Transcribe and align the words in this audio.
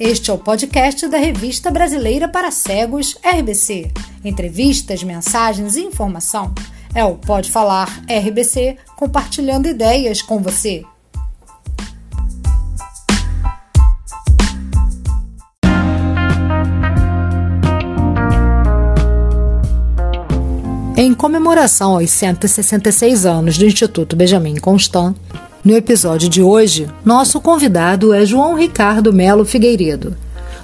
Este 0.00 0.30
é 0.30 0.32
o 0.32 0.38
podcast 0.38 1.06
da 1.08 1.18
Revista 1.18 1.70
Brasileira 1.70 2.26
para 2.26 2.50
Cegos, 2.50 3.18
RBC. 3.22 3.90
Entrevistas, 4.24 5.02
mensagens 5.02 5.76
e 5.76 5.82
informação. 5.82 6.54
É 6.94 7.04
o 7.04 7.16
Pode 7.16 7.50
Falar 7.50 8.02
RBC, 8.08 8.78
compartilhando 8.96 9.68
ideias 9.68 10.22
com 10.22 10.38
você. 10.38 10.86
Em 20.96 21.12
comemoração 21.12 21.96
aos 21.96 22.08
166 22.08 23.26
anos 23.26 23.58
do 23.58 23.66
Instituto 23.66 24.16
Benjamin 24.16 24.56
Constant, 24.56 25.14
no 25.64 25.76
episódio 25.76 26.28
de 26.28 26.42
hoje, 26.42 26.88
nosso 27.04 27.40
convidado 27.40 28.14
é 28.14 28.24
João 28.24 28.54
Ricardo 28.54 29.12
Melo 29.12 29.44
Figueiredo, 29.44 30.16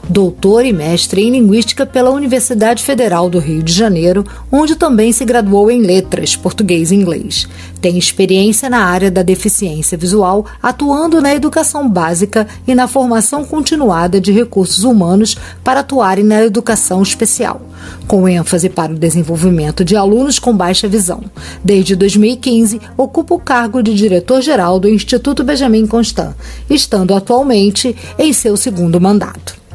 doutor 0.08 0.64
e 0.64 0.72
mestre 0.72 1.22
em 1.22 1.30
Linguística 1.30 1.84
pela 1.84 2.10
Universidade 2.10 2.82
Federal 2.82 3.28
do 3.28 3.38
Rio 3.38 3.62
de 3.62 3.72
Janeiro, 3.72 4.24
onde 4.50 4.76
também 4.76 5.12
se 5.12 5.24
graduou 5.24 5.70
em 5.70 5.82
Letras, 5.82 6.36
Português 6.36 6.90
e 6.90 6.94
Inglês. 6.94 7.48
Tem 7.80 7.98
experiência 7.98 8.70
na 8.70 8.84
área 8.84 9.10
da 9.10 9.22
deficiência 9.22 9.98
visual, 9.98 10.46
atuando 10.62 11.20
na 11.20 11.34
educação 11.34 11.88
básica 11.88 12.46
e 12.66 12.74
na 12.74 12.86
formação 12.86 13.44
continuada 13.44 14.20
de 14.20 14.32
recursos 14.32 14.84
humanos 14.84 15.36
para 15.62 15.80
atuarem 15.80 16.24
na 16.24 16.44
educação 16.44 17.02
especial 17.02 17.60
com 18.06 18.28
ênfase 18.28 18.68
para 18.68 18.92
o 18.92 18.98
desenvolvimento 18.98 19.84
de 19.84 19.96
alunos 19.96 20.38
com 20.38 20.56
baixa 20.56 20.88
visão. 20.88 21.22
Desde 21.62 21.96
2015, 21.96 22.80
ocupa 22.96 23.34
o 23.34 23.38
cargo 23.38 23.82
de 23.82 23.94
diretor-geral 23.94 24.78
do 24.78 24.88
Instituto 24.88 25.44
Benjamin 25.44 25.86
Constant, 25.86 26.34
estando 26.68 27.14
atualmente 27.14 27.94
em 28.18 28.32
seu 28.32 28.56
segundo 28.56 29.00
mandato. 29.00 29.65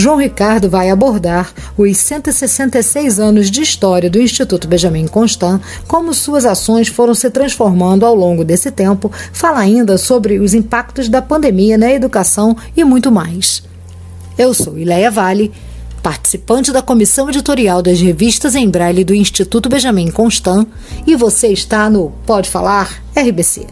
João 0.00 0.16
Ricardo 0.16 0.70
vai 0.70 0.88
abordar 0.88 1.52
os 1.76 1.94
166 1.98 3.20
anos 3.20 3.50
de 3.50 3.60
história 3.60 4.08
do 4.08 4.18
Instituto 4.18 4.66
Benjamin 4.66 5.06
Constant, 5.06 5.60
como 5.86 6.14
suas 6.14 6.46
ações 6.46 6.88
foram 6.88 7.14
se 7.14 7.28
transformando 7.28 8.06
ao 8.06 8.14
longo 8.14 8.42
desse 8.42 8.70
tempo, 8.70 9.12
fala 9.30 9.58
ainda 9.58 9.98
sobre 9.98 10.38
os 10.38 10.54
impactos 10.54 11.06
da 11.06 11.20
pandemia 11.20 11.76
na 11.76 11.92
educação 11.92 12.56
e 12.74 12.82
muito 12.82 13.12
mais. 13.12 13.62
Eu 14.38 14.54
sou 14.54 14.78
Ileia 14.78 15.10
Vale 15.10 15.52
participante 16.02 16.72
da 16.72 16.80
comissão 16.80 17.28
editorial 17.28 17.82
das 17.82 18.00
revistas 18.00 18.54
em 18.54 18.70
braille 18.70 19.04
do 19.04 19.14
Instituto 19.14 19.68
Benjamin 19.68 20.10
Constant, 20.10 20.66
e 21.06 21.14
você 21.14 21.48
está 21.48 21.90
no 21.90 22.10
Pode 22.24 22.48
Falar 22.48 23.02
RBC. 23.14 23.66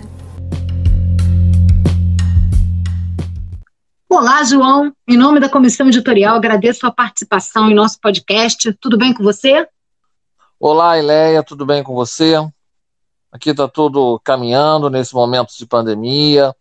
Olá, 4.08 4.42
João. 4.44 4.92
Em 5.06 5.16
nome 5.16 5.40
da 5.40 5.48
comissão 5.48 5.86
editorial, 5.88 6.36
agradeço 6.36 6.86
a 6.86 6.90
participação 6.90 7.70
em 7.70 7.74
nosso 7.74 8.00
podcast. 8.00 8.72
Tudo 8.80 8.96
bem 8.96 9.12
com 9.12 9.22
você? 9.22 9.68
Olá, 10.58 10.98
Ileia, 10.98 11.42
tudo 11.42 11.66
bem 11.66 11.82
com 11.82 11.94
você? 11.94 12.34
Aqui 13.30 13.50
está 13.50 13.68
tudo 13.68 14.20
caminhando 14.24 14.88
nesse 14.88 15.14
momento 15.14 15.56
de 15.56 15.66
pandemia 15.66 16.54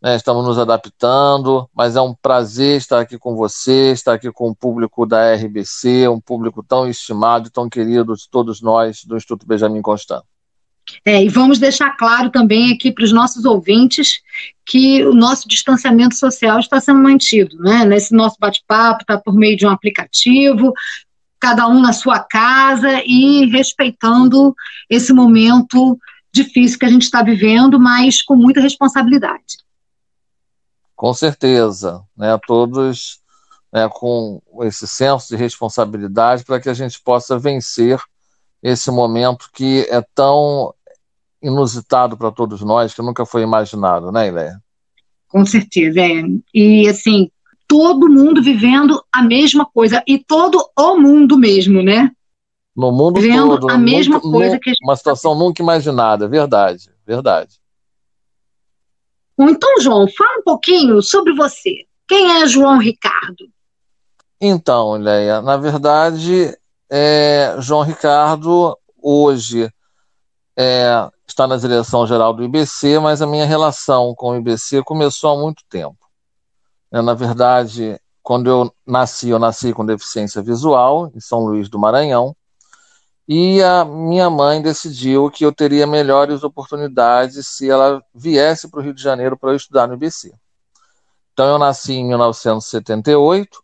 né, 0.00 0.14
estamos 0.14 0.44
nos 0.44 0.58
adaptando, 0.58 1.68
mas 1.74 1.96
é 1.96 2.00
um 2.00 2.14
prazer 2.14 2.76
estar 2.76 3.00
aqui 3.00 3.18
com 3.18 3.34
você, 3.34 3.92
estar 3.92 4.14
aqui 4.14 4.30
com 4.30 4.48
o 4.48 4.54
público 4.54 5.04
da 5.04 5.34
RBC, 5.34 6.08
um 6.08 6.20
público 6.20 6.62
tão 6.62 6.88
estimado 6.88 7.48
e 7.48 7.50
tão 7.50 7.68
querido 7.68 8.14
de 8.14 8.28
todos 8.30 8.60
nós 8.60 9.04
do 9.04 9.16
Instituto 9.16 9.46
Benjamin 9.46 9.82
Constant. 9.82 10.22
É, 11.04 11.22
e 11.22 11.28
vamos 11.28 11.58
deixar 11.58 11.96
claro 11.96 12.30
também 12.30 12.72
aqui 12.72 12.92
para 12.92 13.04
os 13.04 13.12
nossos 13.12 13.44
ouvintes 13.44 14.20
que 14.66 15.04
o 15.04 15.14
nosso 15.14 15.48
distanciamento 15.48 16.14
social 16.14 16.58
está 16.58 16.80
sendo 16.80 17.00
mantido, 17.00 17.56
né? 17.58 17.84
Nesse 17.84 18.14
nosso 18.14 18.36
bate-papo 18.38 19.02
está 19.02 19.18
por 19.18 19.34
meio 19.34 19.56
de 19.56 19.66
um 19.66 19.70
aplicativo, 19.70 20.72
cada 21.40 21.66
um 21.68 21.80
na 21.80 21.92
sua 21.92 22.20
casa 22.20 23.02
e 23.06 23.46
respeitando 23.46 24.54
esse 24.90 25.12
momento 25.12 25.98
difícil 26.32 26.78
que 26.78 26.84
a 26.84 26.90
gente 26.90 27.02
está 27.02 27.22
vivendo, 27.22 27.80
mas 27.80 28.22
com 28.22 28.36
muita 28.36 28.60
responsabilidade. 28.60 29.58
Com 30.94 31.14
certeza, 31.14 32.02
né, 32.16 32.38
todos 32.46 33.20
né, 33.72 33.88
com 33.88 34.42
esse 34.62 34.86
senso 34.86 35.28
de 35.28 35.36
responsabilidade 35.36 36.44
para 36.44 36.60
que 36.60 36.68
a 36.68 36.74
gente 36.74 37.00
possa 37.00 37.38
vencer 37.38 38.00
esse 38.62 38.90
momento 38.90 39.48
que 39.52 39.86
é 39.88 40.02
tão 40.14 40.74
inusitado 41.42 42.16
para 42.16 42.30
todos 42.30 42.60
nós, 42.62 42.94
que 42.94 43.02
nunca 43.02 43.24
foi 43.24 43.42
imaginado, 43.42 44.10
né, 44.10 44.28
Ileia? 44.28 44.60
Com 45.28 45.44
certeza, 45.44 46.00
é. 46.00 46.22
E 46.54 46.88
assim, 46.88 47.30
todo 47.66 48.08
mundo 48.08 48.42
vivendo 48.42 49.02
a 49.12 49.22
mesma 49.22 49.66
coisa, 49.66 50.02
e 50.06 50.18
todo 50.18 50.58
o 50.76 50.96
mundo 50.96 51.36
mesmo, 51.36 51.82
né? 51.82 52.10
No 52.74 52.90
mundo 52.92 53.20
vivendo 53.20 53.58
todo. 53.58 53.70
a 53.70 53.76
mesma 53.76 54.20
coisa 54.20 54.58
que 54.58 54.70
a 54.70 54.72
gente 54.72 54.84
Uma 54.84 54.96
situação 54.96 55.34
nunca 55.34 55.62
imaginada, 55.62 56.28
verdade, 56.28 56.90
verdade. 57.06 57.58
Então, 59.38 59.80
João, 59.80 60.06
fala 60.08 60.38
um 60.40 60.42
pouquinho 60.42 61.02
sobre 61.02 61.32
você. 61.32 61.84
Quem 62.08 62.40
é 62.40 62.46
João 62.46 62.78
Ricardo? 62.78 63.48
Então, 64.40 64.92
Leia, 64.92 65.42
na 65.42 65.56
verdade, 65.56 66.56
é, 66.90 67.56
João 67.58 67.82
Ricardo 67.82 68.76
hoje 69.00 69.68
é, 70.56 71.08
está 71.32 71.46
na 71.46 71.56
direção 71.56 72.06
geral 72.06 72.32
do 72.32 72.42
IBC, 72.42 72.98
mas 72.98 73.22
a 73.22 73.26
minha 73.26 73.46
relação 73.46 74.14
com 74.14 74.30
o 74.30 74.36
IBC 74.36 74.82
começou 74.82 75.30
há 75.30 75.40
muito 75.40 75.62
tempo. 75.68 75.98
É, 76.90 77.02
na 77.02 77.14
verdade, 77.14 78.00
quando 78.22 78.48
eu 78.48 78.72
nasci, 78.86 79.28
eu 79.28 79.38
nasci 79.38 79.72
com 79.72 79.84
deficiência 79.84 80.42
visual 80.42 81.10
em 81.14 81.20
São 81.20 81.40
Luís 81.40 81.68
do 81.68 81.78
Maranhão, 81.78 82.34
e 83.28 83.62
a 83.62 83.84
minha 83.84 84.30
mãe 84.30 84.62
decidiu 84.62 85.30
que 85.30 85.44
eu 85.44 85.52
teria 85.52 85.86
melhores 85.86 86.42
oportunidades 86.42 87.46
se 87.46 87.68
ela 87.68 88.02
viesse 88.14 88.68
para 88.68 88.80
o 88.80 88.82
Rio 88.82 88.94
de 88.94 89.02
Janeiro 89.02 89.36
para 89.36 89.50
eu 89.50 89.56
estudar 89.56 89.86
no 89.86 89.94
IBC. 89.94 90.32
Então 91.34 91.46
eu 91.46 91.58
nasci 91.58 91.92
em 91.92 92.08
1978 92.08 93.62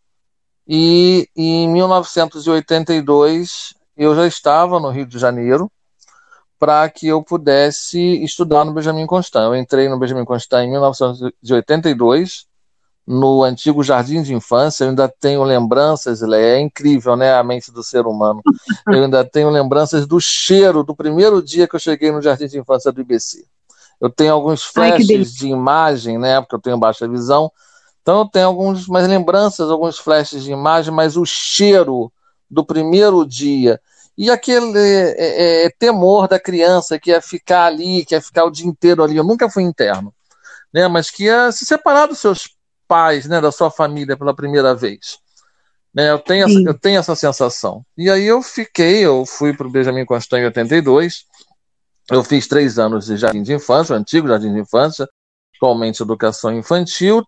e 0.67 1.27
em 1.35 1.67
1982 1.67 3.73
eu 3.97 4.15
já 4.15 4.27
estava 4.27 4.79
no 4.79 4.91
Rio 4.91 5.07
de 5.07 5.17
Janeiro 5.17 5.71
para 6.57 6.89
que 6.89 7.07
eu 7.07 7.21
pudesse 7.21 7.99
estudar 8.23 8.63
no 8.63 8.73
Benjamin 8.73 9.05
Constant. 9.05 9.43
Eu 9.43 9.55
entrei 9.55 9.89
no 9.89 9.99
Benjamin 9.99 10.25
Constant 10.25 10.65
em 10.65 10.71
1982 10.71 12.47
no 13.07 13.43
antigo 13.43 13.83
jardim 13.83 14.23
de 14.23 14.33
infância, 14.33 14.83
eu 14.83 14.89
ainda 14.89 15.07
tenho 15.07 15.43
lembranças, 15.43 16.23
é 16.23 16.59
incrível, 16.59 17.15
né, 17.15 17.35
a 17.35 17.43
mente 17.43 17.71
do 17.71 17.83
ser 17.83 18.07
humano. 18.07 18.41
Eu 18.87 19.03
ainda 19.03 19.23
tenho 19.23 19.49
lembranças 19.49 20.07
do 20.07 20.19
cheiro 20.19 20.83
do 20.83 20.95
primeiro 20.95 21.41
dia 21.41 21.67
que 21.67 21.75
eu 21.75 21.79
cheguei 21.79 22.11
no 22.11 22.21
jardim 22.21 22.47
de 22.47 22.57
infância 22.57 22.91
do 22.91 22.99
IBC. 22.99 23.45
Eu 24.01 24.09
tenho 24.09 24.33
alguns 24.33 24.63
flashes 24.63 25.09
Ai, 25.09 25.23
de 25.23 25.47
imagem, 25.47 26.17
né, 26.17 26.41
porque 26.41 26.55
eu 26.55 26.61
tenho 26.61 26.77
baixa 26.77 27.07
visão. 27.07 27.51
Então 28.01 28.19
eu 28.19 28.25
tenho 28.25 28.47
algumas 28.47 28.87
lembranças, 28.87 29.69
alguns 29.69 29.99
flashes 29.99 30.43
de 30.43 30.51
imagem, 30.51 30.91
mas 30.91 31.15
o 31.15 31.25
cheiro 31.25 32.11
do 32.49 32.65
primeiro 32.65 33.25
dia 33.25 33.79
e 34.17 34.31
aquele 34.31 34.77
é, 34.77 35.15
é, 35.17 35.65
é 35.65 35.69
temor 35.69 36.27
da 36.27 36.39
criança 36.39 36.97
que 36.97 37.09
ia 37.11 37.21
ficar 37.21 37.65
ali, 37.65 38.05
que 38.05 38.15
ia 38.15 38.21
ficar 38.21 38.45
o 38.45 38.51
dia 38.51 38.65
inteiro 38.65 39.03
ali. 39.03 39.17
Eu 39.17 39.23
nunca 39.23 39.49
fui 39.49 39.63
interno, 39.63 40.13
né? 40.73 40.87
Mas 40.87 41.11
que 41.11 41.25
ia 41.25 41.51
se 41.51 41.65
separar 41.65 42.07
dos 42.07 42.19
seus 42.19 42.55
pais, 42.87 43.25
né, 43.25 43.41
da 43.41 43.51
sua 43.51 43.69
família 43.71 44.15
pela 44.17 44.35
primeira 44.35 44.75
vez. 44.75 45.17
Né, 45.93 46.11
eu, 46.11 46.19
tenho 46.19 46.45
essa, 46.45 46.59
eu 46.59 46.73
tenho 46.77 46.99
essa 46.99 47.15
sensação. 47.15 47.85
E 47.97 48.09
aí 48.09 48.25
eu 48.25 48.41
fiquei, 48.41 48.99
eu 48.99 49.25
fui 49.25 49.53
para 49.53 49.65
o 49.65 49.71
Benjamin 49.71 50.05
Constant 50.05 50.41
em 50.41 50.45
82, 50.45 51.25
eu 52.11 52.23
fiz 52.23 52.47
três 52.47 52.77
anos 52.77 53.05
de 53.05 53.17
jardim 53.17 53.41
de 53.41 53.53
infância, 53.53 53.95
o 53.95 53.97
antigo 53.97 54.27
jardim 54.27 54.53
de 54.53 54.59
infância, 54.59 55.07
atualmente 55.55 56.03
educação 56.03 56.53
infantil, 56.53 57.23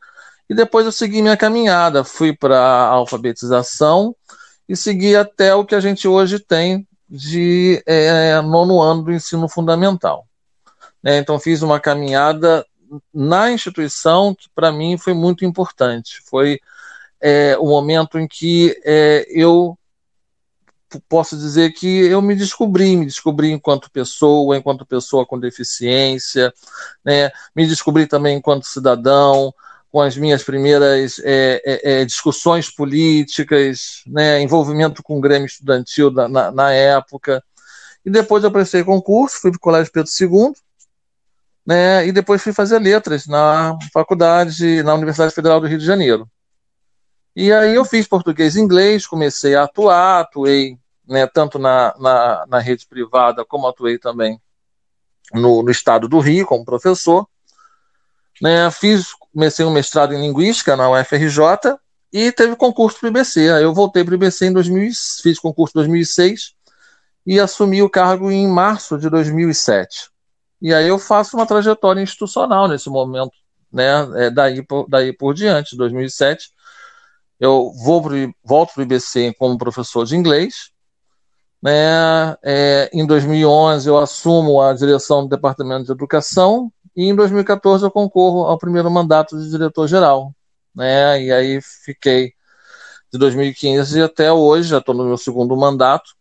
e 0.49 0.53
depois 0.53 0.85
eu 0.85 0.91
segui 0.91 1.21
minha 1.21 1.37
caminhada, 1.37 2.03
fui 2.03 2.35
para 2.35 2.59
a 2.59 2.87
alfabetização 2.87 4.13
e 4.67 4.75
segui 4.75 5.15
até 5.15 5.53
o 5.55 5.65
que 5.65 5.75
a 5.75 5.79
gente 5.79 6.07
hoje 6.07 6.39
tem 6.39 6.87
de 7.09 7.81
é, 7.85 8.41
nono 8.41 8.81
ano 8.81 9.03
do 9.03 9.13
ensino 9.13 9.47
fundamental. 9.47 10.27
É, 11.03 11.17
então 11.17 11.39
fiz 11.39 11.61
uma 11.61 11.79
caminhada 11.79 12.65
na 13.13 13.51
instituição 13.51 14.35
que 14.35 14.49
para 14.53 14.71
mim 14.71 14.97
foi 14.97 15.13
muito 15.13 15.45
importante. 15.45 16.21
Foi 16.25 16.59
é, 17.21 17.57
o 17.57 17.65
momento 17.65 18.19
em 18.19 18.27
que 18.27 18.79
é, 18.83 19.25
eu 19.29 19.77
posso 21.09 21.37
dizer 21.37 21.71
que 21.73 21.87
eu 21.87 22.21
me 22.21 22.35
descobri, 22.35 22.95
me 22.95 23.05
descobri 23.05 23.51
enquanto 23.51 23.91
pessoa, 23.91 24.57
enquanto 24.57 24.85
pessoa 24.85 25.25
com 25.25 25.39
deficiência, 25.39 26.53
né? 27.03 27.29
me 27.55 27.67
descobri 27.67 28.07
também 28.07 28.37
enquanto 28.37 28.65
cidadão, 28.65 29.53
com 29.91 30.01
as 30.01 30.17
minhas 30.17 30.43
primeiras 30.43 31.19
é, 31.23 31.61
é, 31.65 32.01
é 32.01 32.05
discussões 32.05 32.69
políticas, 32.69 34.03
né? 34.05 34.41
envolvimento 34.41 35.01
com 35.01 35.17
o 35.17 35.21
Grêmio 35.21 35.45
Estudantil 35.45 36.11
na, 36.11 36.51
na, 36.51 36.71
época. 36.71 37.43
E 38.05 38.09
depois 38.09 38.43
eu 38.43 38.51
prestei 38.51 38.83
concurso, 38.83 39.39
fui 39.41 39.51
para 39.51 39.57
o 39.57 39.61
Colégio 39.61 39.91
Pedro 39.91 40.09
II, 40.19 40.53
né, 41.67 42.07
e 42.07 42.13
depois 42.13 42.41
fui 42.41 42.53
fazer 42.53 42.79
letras 42.79 43.27
na 43.27 43.77
faculdade, 43.91 44.81
na 44.83 44.93
Universidade 44.93 45.33
Federal 45.33 45.59
do 45.59 45.67
Rio 45.67 45.77
de 45.77 45.85
Janeiro. 45.85 46.25
E 47.35 47.51
aí 47.51 47.75
eu 47.75 47.83
fiz 47.83 48.07
português 48.07 48.55
e 48.55 48.61
inglês, 48.61 49.05
comecei 49.05 49.53
a 49.53 49.63
atuar, 49.63 50.21
atuei 50.21 50.77
né, 51.05 51.27
tanto 51.27 51.59
na, 51.59 51.93
na, 51.99 52.45
na, 52.47 52.59
rede 52.59 52.87
privada 52.87 53.45
como 53.45 53.67
atuei 53.67 53.99
também 53.99 54.41
no, 55.33 55.61
no 55.61 55.69
estado 55.69 56.07
do 56.07 56.19
Rio 56.19 56.47
como 56.47 56.65
professor. 56.65 57.27
Né, 58.41 58.71
fiz, 58.71 59.07
comecei 59.33 59.65
um 59.65 59.71
mestrado 59.71 60.13
em 60.13 60.21
linguística 60.21 60.75
na 60.75 60.89
UFRJ 60.89 61.77
e 62.11 62.31
teve 62.31 62.55
concurso 62.55 62.99
para 62.99 63.07
o 63.07 63.09
IBC. 63.09 63.51
Aí 63.51 63.63
eu 63.63 63.73
voltei 63.73 64.03
para 64.03 64.13
o 64.13 64.15
IBC 64.15 64.47
em 64.47 64.53
2000, 64.53 64.91
fiz 65.21 65.39
concurso 65.39 65.73
em 65.75 65.79
2006 65.79 66.53
e 67.25 67.39
assumi 67.39 67.81
o 67.83 67.89
cargo 67.89 68.31
em 68.31 68.47
março 68.47 68.97
de 68.97 69.09
2007. 69.09 70.09
E 70.61 70.73
aí 70.73 70.87
eu 70.87 70.97
faço 70.97 71.37
uma 71.37 71.45
trajetória 71.45 72.01
institucional 72.01 72.67
nesse 72.67 72.89
momento, 72.89 73.33
né, 73.71 74.07
é, 74.15 74.29
daí, 74.29 74.63
por, 74.63 74.87
daí 74.89 75.13
por 75.13 75.33
diante, 75.33 75.77
2007 75.77 76.51
eu 77.39 77.71
vou 77.83 78.01
pro, 78.01 78.15
volto 78.43 78.73
para 78.73 78.81
o 78.81 78.83
IBC 78.83 79.35
como 79.37 79.57
professor 79.57 80.05
de 80.05 80.15
inglês. 80.15 80.71
Né? 81.61 82.35
É, 82.43 82.89
em 82.93 83.05
2011 83.05 83.87
eu 83.87 83.97
assumo 83.97 84.61
a 84.61 84.73
direção 84.73 85.23
do 85.23 85.29
Departamento 85.29 85.85
de 85.85 85.91
Educação 85.91 86.71
e 86.97 87.05
em 87.05 87.15
2014 87.15 87.85
eu 87.85 87.91
concorro 87.91 88.45
ao 88.45 88.57
primeiro 88.57 88.89
mandato 88.89 89.39
de 89.39 89.51
diretor-geral. 89.51 90.33
Né? 90.73 91.25
E 91.25 91.31
aí 91.31 91.61
fiquei 91.61 92.33
de 93.13 93.19
2015 93.19 94.01
até 94.01 94.33
hoje, 94.33 94.69
já 94.69 94.79
estou 94.79 94.95
no 94.95 95.05
meu 95.05 95.17
segundo 95.17 95.55
mandato. 95.55 96.15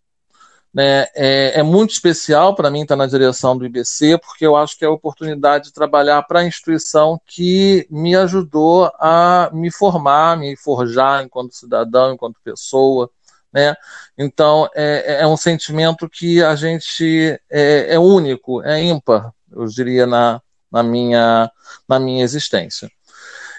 Né? 0.74 1.06
É, 1.14 1.60
é 1.60 1.62
muito 1.62 1.92
especial 1.92 2.54
para 2.54 2.70
mim 2.70 2.82
estar 2.82 2.94
na 2.94 3.06
direção 3.06 3.56
do 3.56 3.64
IBC, 3.64 4.18
porque 4.18 4.46
eu 4.46 4.54
acho 4.54 4.76
que 4.76 4.84
é 4.84 4.88
a 4.88 4.90
oportunidade 4.90 5.68
de 5.68 5.72
trabalhar 5.72 6.22
para 6.24 6.40
a 6.40 6.44
instituição 6.44 7.18
que 7.24 7.86
me 7.90 8.14
ajudou 8.14 8.92
a 9.00 9.48
me 9.54 9.70
formar, 9.70 10.36
me 10.36 10.54
forjar 10.58 11.24
enquanto 11.24 11.56
cidadão, 11.56 12.12
enquanto 12.12 12.36
pessoa. 12.44 13.10
Né? 13.50 13.74
Então, 14.18 14.68
é, 14.74 15.22
é 15.22 15.26
um 15.26 15.38
sentimento 15.38 16.06
que 16.06 16.42
a 16.42 16.54
gente 16.54 17.40
é, 17.50 17.94
é 17.94 17.98
único, 17.98 18.62
é 18.62 18.82
ímpar, 18.82 19.32
eu 19.50 19.64
diria, 19.64 20.06
na, 20.06 20.42
na, 20.70 20.82
minha, 20.82 21.50
na 21.88 21.98
minha 21.98 22.24
existência. 22.24 22.90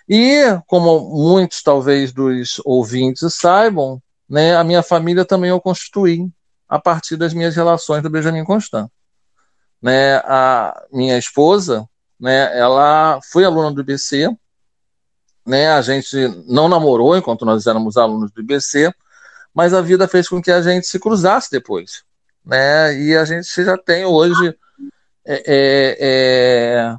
E, 0.07 0.42
como 0.68 1.09
muitos 1.09 1.62
talvez 1.62 2.13
dos 2.13 2.62
ouvintes 2.63 3.33
saibam, 3.33 4.01
né, 4.30 4.56
a 4.56 4.63
minha 4.63 4.81
família 4.81 5.25
também 5.25 5.50
eu 5.50 5.59
constituí 5.59 6.30
a 6.68 6.80
partir 6.80 7.18
das 7.18 7.33
minhas 7.33 7.56
relações 7.56 8.01
do 8.01 8.09
Benjamin 8.09 8.44
Constant. 8.44 8.89
Né, 9.81 10.15
a 10.18 10.86
minha 10.92 11.18
esposa, 11.18 11.88
né, 12.19 12.57
ela 12.57 13.19
foi 13.31 13.45
aluna 13.45 13.71
do 13.71 13.81
IBC, 13.81 14.30
né, 15.45 15.71
a 15.71 15.81
gente 15.81 16.15
não 16.48 16.68
namorou 16.68 17.15
enquanto 17.15 17.45
nós 17.45 17.68
éramos 17.68 17.95
alunos 17.95 18.31
do 18.31 18.42
IBC, 18.42 18.92
mas 19.53 19.74
a 19.74 19.81
vida 19.81 20.07
fez 20.07 20.27
com 20.27 20.42
que 20.42 20.51
a 20.51 20.62
gente 20.62 20.88
se 20.88 21.00
cruzasse 21.00 21.50
depois, 21.51 22.03
né, 22.45 22.98
e 22.98 23.15
a 23.15 23.24
gente 23.24 23.48
já 23.63 23.77
tem 23.77 24.03
hoje 24.03 24.56
é, 25.27 25.44
é, 25.45 25.97
é 26.00 26.95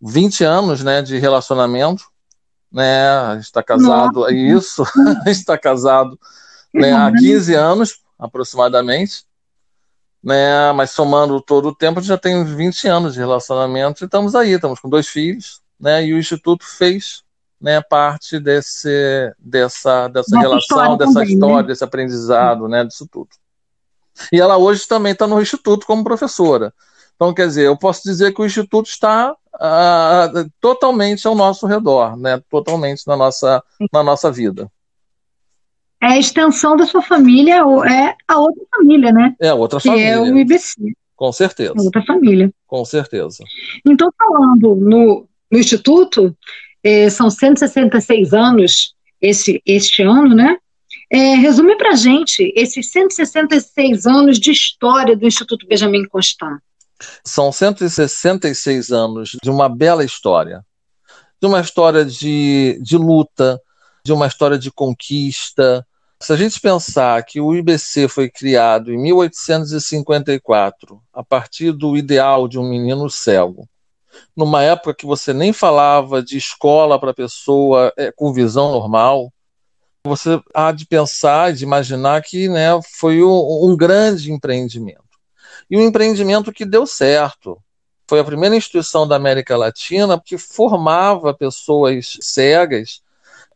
20 0.00 0.44
anos, 0.44 0.84
né, 0.84 1.02
de 1.02 1.18
relacionamento, 1.18 2.04
né, 2.70 3.38
está 3.40 3.62
casado, 3.62 4.20
Nossa. 4.20 4.32
isso, 4.32 4.84
está 5.26 5.58
casado 5.58 6.18
né, 6.72 6.92
há 6.92 7.10
15 7.10 7.54
anos, 7.54 8.00
aproximadamente. 8.18 9.24
Né, 10.22 10.72
mas 10.72 10.90
somando 10.90 11.38
todo 11.38 11.68
o 11.68 11.74
tempo, 11.74 12.00
já 12.00 12.16
tem 12.16 12.34
uns 12.34 12.50
20 12.50 12.88
anos 12.88 13.12
de 13.12 13.20
relacionamento 13.20 14.02
e 14.02 14.06
estamos 14.06 14.34
aí, 14.34 14.52
estamos 14.52 14.80
com 14.80 14.88
dois 14.88 15.06
filhos, 15.06 15.60
né, 15.78 16.02
e 16.02 16.14
o 16.14 16.18
Instituto 16.18 16.64
fez 16.64 17.22
né, 17.60 17.82
parte 17.82 18.38
desse, 18.38 19.34
dessa, 19.38 20.08
dessa 20.08 20.38
relação, 20.38 20.58
história 20.58 20.96
dessa 20.96 21.12
também, 21.12 21.28
né? 21.28 21.34
história, 21.34 21.56
né? 21.56 21.62
desse 21.62 21.84
aprendizado, 21.84 22.68
né, 22.68 22.84
disso 22.84 23.06
tudo. 23.10 23.28
E 24.32 24.40
ela 24.40 24.56
hoje 24.56 24.86
também 24.86 25.12
está 25.12 25.26
no 25.26 25.40
Instituto 25.40 25.86
como 25.86 26.04
professora. 26.04 26.72
Então, 27.14 27.32
quer 27.32 27.46
dizer, 27.46 27.66
eu 27.66 27.76
posso 27.76 28.02
dizer 28.04 28.32
que 28.34 28.42
o 28.42 28.46
Instituto 28.46 28.86
está 28.86 29.32
uh, 29.32 30.50
totalmente 30.60 31.26
ao 31.26 31.34
nosso 31.34 31.66
redor, 31.66 32.16
né, 32.16 32.40
totalmente 32.50 33.06
na 33.06 33.16
nossa, 33.16 33.62
na 33.92 34.02
nossa 34.02 34.30
vida 34.30 34.70
é 36.04 36.06
a 36.06 36.18
extensão 36.18 36.76
da 36.76 36.86
sua 36.86 37.00
família, 37.00 37.54
é 37.54 38.14
a 38.28 38.38
outra 38.38 38.62
família, 38.76 39.10
né? 39.10 39.34
É 39.40 39.48
a 39.48 39.54
outra 39.54 39.80
que 39.80 39.88
família. 39.88 40.12
Que 40.12 40.18
é 40.18 40.20
o 40.20 40.38
IBC. 40.38 40.92
Com 41.16 41.32
certeza. 41.32 41.72
A 41.76 41.82
outra 41.82 42.02
família. 42.04 42.52
Com 42.66 42.84
certeza. 42.84 43.42
Então, 43.86 44.10
falando 44.18 44.74
no, 44.76 45.26
no 45.50 45.58
Instituto, 45.58 46.36
eh, 46.82 47.08
são 47.08 47.30
166 47.30 48.34
anos 48.34 48.94
esse, 49.20 49.62
este 49.64 50.02
ano, 50.02 50.34
né? 50.34 50.58
É, 51.10 51.34
resume 51.36 51.76
para 51.76 51.94
gente 51.94 52.52
esses 52.56 52.90
166 52.90 54.06
anos 54.06 54.38
de 54.38 54.50
história 54.50 55.16
do 55.16 55.26
Instituto 55.26 55.66
Benjamin 55.66 56.06
Constant. 56.08 56.58
São 57.24 57.50
166 57.50 58.90
anos 58.90 59.36
de 59.42 59.50
uma 59.50 59.68
bela 59.68 60.04
história, 60.04 60.64
de 61.40 61.46
uma 61.46 61.60
história 61.60 62.04
de, 62.04 62.78
de 62.82 62.96
luta, 62.96 63.60
de 64.04 64.12
uma 64.12 64.26
história 64.26 64.58
de 64.58 64.70
conquista, 64.70 65.86
se 66.24 66.32
a 66.32 66.36
gente 66.36 66.58
pensar 66.58 67.22
que 67.22 67.38
o 67.38 67.54
IBC 67.54 68.08
foi 68.08 68.30
criado 68.30 68.90
em 68.90 68.96
1854, 68.96 70.98
a 71.12 71.22
partir 71.22 71.70
do 71.70 71.98
ideal 71.98 72.48
de 72.48 72.58
um 72.58 72.66
menino 72.66 73.10
cego, 73.10 73.68
numa 74.34 74.62
época 74.62 74.94
que 74.94 75.04
você 75.04 75.34
nem 75.34 75.52
falava 75.52 76.22
de 76.22 76.38
escola 76.38 76.98
para 76.98 77.12
pessoa 77.12 77.92
é, 77.98 78.10
com 78.10 78.32
visão 78.32 78.72
normal, 78.72 79.30
você 80.06 80.40
há 80.54 80.72
de 80.72 80.86
pensar, 80.86 81.52
de 81.52 81.62
imaginar 81.62 82.22
que 82.22 82.48
né, 82.48 82.70
foi 82.96 83.22
um, 83.22 83.70
um 83.70 83.76
grande 83.76 84.32
empreendimento. 84.32 85.03
E 85.70 85.76
um 85.76 85.82
empreendimento 85.82 86.52
que 86.52 86.64
deu 86.64 86.86
certo. 86.86 87.58
Foi 88.08 88.20
a 88.20 88.24
primeira 88.24 88.56
instituição 88.56 89.08
da 89.08 89.16
América 89.16 89.56
Latina 89.56 90.20
que 90.22 90.36
formava 90.36 91.32
pessoas 91.32 92.18
cegas 92.20 93.02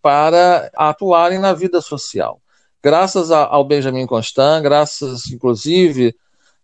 para 0.00 0.70
atuarem 0.74 1.38
na 1.38 1.52
vida 1.52 1.80
social 1.80 2.40
graças 2.82 3.30
ao 3.30 3.64
Benjamin 3.64 4.06
Constant, 4.06 4.62
graças, 4.62 5.30
inclusive, 5.30 6.14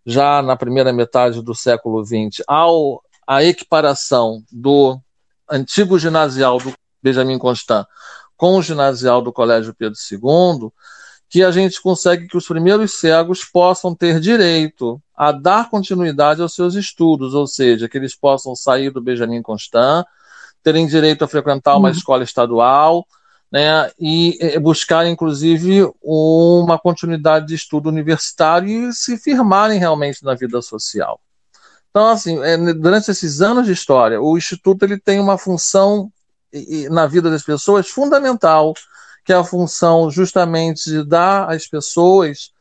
já 0.05 0.41
na 0.41 0.55
primeira 0.55 0.93
metade 0.93 1.41
do 1.41 1.53
século 1.53 2.03
XX, 2.05 2.43
ao, 2.47 3.03
à 3.27 3.43
equiparação 3.43 4.43
do 4.51 4.99
antigo 5.49 5.97
ginasial 5.99 6.57
do 6.59 6.73
Benjamin 7.01 7.37
Constant 7.37 7.85
com 8.37 8.57
o 8.57 8.61
ginasial 8.61 9.21
do 9.21 9.31
Colégio 9.31 9.73
Pedro 9.73 9.97
II, 10.11 10.69
que 11.29 11.43
a 11.43 11.51
gente 11.51 11.81
consegue 11.81 12.27
que 12.27 12.37
os 12.37 12.47
primeiros 12.47 12.93
cegos 12.99 13.45
possam 13.45 13.95
ter 13.95 14.19
direito 14.19 15.01
a 15.15 15.31
dar 15.31 15.69
continuidade 15.69 16.41
aos 16.41 16.53
seus 16.53 16.75
estudos, 16.75 17.33
ou 17.33 17.47
seja, 17.47 17.87
que 17.87 17.97
eles 17.97 18.15
possam 18.15 18.55
sair 18.55 18.89
do 18.89 19.01
Benjamin 19.01 19.41
Constant, 19.41 20.05
terem 20.61 20.87
direito 20.87 21.23
a 21.23 21.27
frequentar 21.27 21.77
uma 21.77 21.89
uhum. 21.89 21.95
escola 21.95 22.23
estadual, 22.23 23.05
né, 23.51 23.89
e 23.99 24.59
buscar, 24.59 25.05
inclusive, 25.07 25.89
uma 26.01 26.77
continuidade 26.77 27.47
de 27.47 27.55
estudo 27.55 27.87
universitário 27.87 28.89
e 28.89 28.93
se 28.93 29.17
firmarem 29.17 29.79
realmente 29.79 30.23
na 30.23 30.33
vida 30.33 30.61
social. 30.61 31.21
Então, 31.89 32.07
assim, 32.07 32.43
é, 32.43 32.57
durante 32.73 33.09
esses 33.09 33.41
anos 33.41 33.67
de 33.67 33.71
história, 33.71 34.19
o 34.19 34.37
Instituto 34.37 34.83
ele 34.83 34.99
tem 34.99 35.19
uma 35.19 35.37
função 35.37 36.11
na 36.89 37.07
vida 37.07 37.29
das 37.29 37.43
pessoas 37.43 37.87
fundamental, 37.87 38.73
que 39.23 39.31
é 39.31 39.35
a 39.35 39.43
função 39.43 40.11
justamente 40.11 40.89
de 40.89 41.03
dar 41.03 41.49
às 41.49 41.67
pessoas 41.67 42.51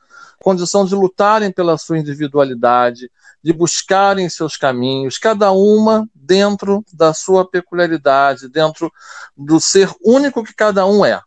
condição 0.45 0.85
de 0.85 0.95
lutarem 0.95 1.51
pela 1.51 1.79
sua 1.79 1.99
individualidade, 1.99 3.11
de 3.43 3.51
buscarem 3.51 4.29
seus 4.29 4.59
caminhos, 4.59 5.17
cada 5.17 5.51
uma 5.53 6.07
dentro 6.15 6.85
da 6.93 7.15
sua 7.15 7.49
peculiaridade, 7.49 8.51
dentro 8.51 8.93
do 9.35 9.59
ser 9.59 9.91
único 10.05 10.45
que 10.45 10.53
cada 10.55 10.85
um 10.85 11.03
é. 11.03 11.19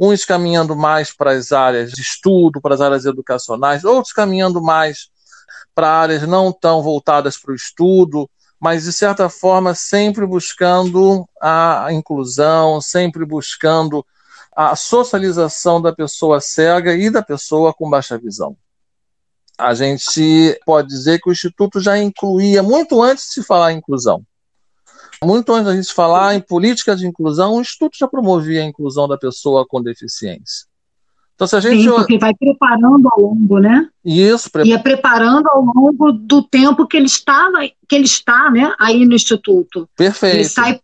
Uns 0.00 0.24
caminhando 0.24 0.74
mais 0.74 1.12
para 1.12 1.32
as 1.32 1.52
áreas 1.52 1.92
de 1.92 2.00
estudo, 2.00 2.58
para 2.58 2.74
as 2.74 2.80
áreas 2.80 3.04
educacionais, 3.04 3.84
outros 3.84 4.14
caminhando 4.14 4.62
mais 4.62 5.10
para 5.74 5.90
áreas 5.90 6.26
não 6.26 6.50
tão 6.50 6.82
voltadas 6.82 7.36
para 7.36 7.52
o 7.52 7.54
estudo, 7.54 8.26
mas 8.58 8.84
de 8.84 8.92
certa 8.92 9.28
forma 9.28 9.74
sempre 9.74 10.24
buscando 10.24 11.28
a 11.42 11.88
inclusão, 11.92 12.80
sempre 12.80 13.26
buscando 13.26 14.02
a 14.56 14.74
socialização 14.74 15.80
da 15.82 15.92
pessoa 15.92 16.40
cega 16.40 16.94
e 16.94 17.10
da 17.10 17.22
pessoa 17.22 17.74
com 17.74 17.90
baixa 17.90 18.18
visão 18.18 18.56
a 19.58 19.72
gente 19.74 20.58
pode 20.64 20.88
dizer 20.88 21.20
que 21.20 21.28
o 21.28 21.32
Instituto 21.32 21.80
já 21.80 21.98
incluía, 21.98 22.62
muito 22.62 23.02
antes 23.02 23.24
de 23.24 23.32
se 23.34 23.42
falar 23.42 23.72
em 23.72 23.78
inclusão, 23.78 24.22
muito 25.22 25.52
antes 25.52 25.72
de 25.72 25.82
gente 25.82 25.94
falar 25.94 26.34
em 26.34 26.40
política 26.40 26.94
de 26.94 27.06
inclusão, 27.06 27.54
o 27.54 27.60
Instituto 27.60 27.96
já 27.98 28.06
promovia 28.06 28.62
a 28.62 28.66
inclusão 28.66 29.08
da 29.08 29.16
pessoa 29.16 29.66
com 29.66 29.82
deficiência. 29.82 30.66
Então, 31.34 31.46
se 31.46 31.54
a 31.54 31.60
gente. 31.60 31.82
Sim, 31.82 31.90
porque 31.90 32.18
vai 32.18 32.32
preparando 32.34 33.08
ao 33.10 33.20
longo, 33.20 33.58
né? 33.58 33.88
Isso, 34.02 34.50
pre... 34.50 34.64
ia 34.64 34.78
preparando 34.78 35.46
ao 35.48 35.60
longo 35.60 36.12
do 36.12 36.42
tempo 36.42 36.86
que 36.86 36.96
ele 36.96 37.06
estava, 37.06 37.58
que 37.86 37.94
ele 37.94 38.06
está, 38.06 38.50
né, 38.50 38.74
aí 38.78 39.04
no 39.04 39.14
Instituto. 39.14 39.88
Perfeito. 39.96 40.36
Ele 40.36 40.44
sai 40.44 40.80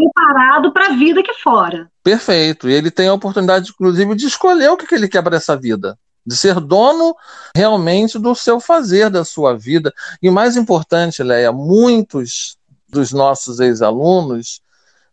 preparado 0.00 0.72
para 0.72 0.86
a 0.86 0.96
vida 0.96 1.20
aqui 1.20 1.34
fora. 1.34 1.90
Perfeito. 2.02 2.68
E 2.68 2.72
ele 2.72 2.90
tem 2.90 3.08
a 3.08 3.14
oportunidade, 3.14 3.70
inclusive, 3.70 4.14
de 4.14 4.26
escolher 4.26 4.70
o 4.70 4.76
que, 4.76 4.86
que 4.86 4.94
ele 4.94 5.08
quer 5.08 5.22
para 5.22 5.36
essa 5.36 5.56
vida. 5.56 5.98
De 6.24 6.36
ser 6.36 6.60
dono 6.60 7.14
realmente 7.54 8.18
do 8.18 8.34
seu 8.34 8.60
fazer, 8.60 9.10
da 9.10 9.24
sua 9.24 9.56
vida. 9.56 9.92
E 10.22 10.28
o 10.28 10.32
mais 10.32 10.56
importante, 10.56 11.22
Leia, 11.22 11.52
muitos 11.52 12.56
dos 12.88 13.12
nossos 13.12 13.60
ex-alunos 13.60 14.60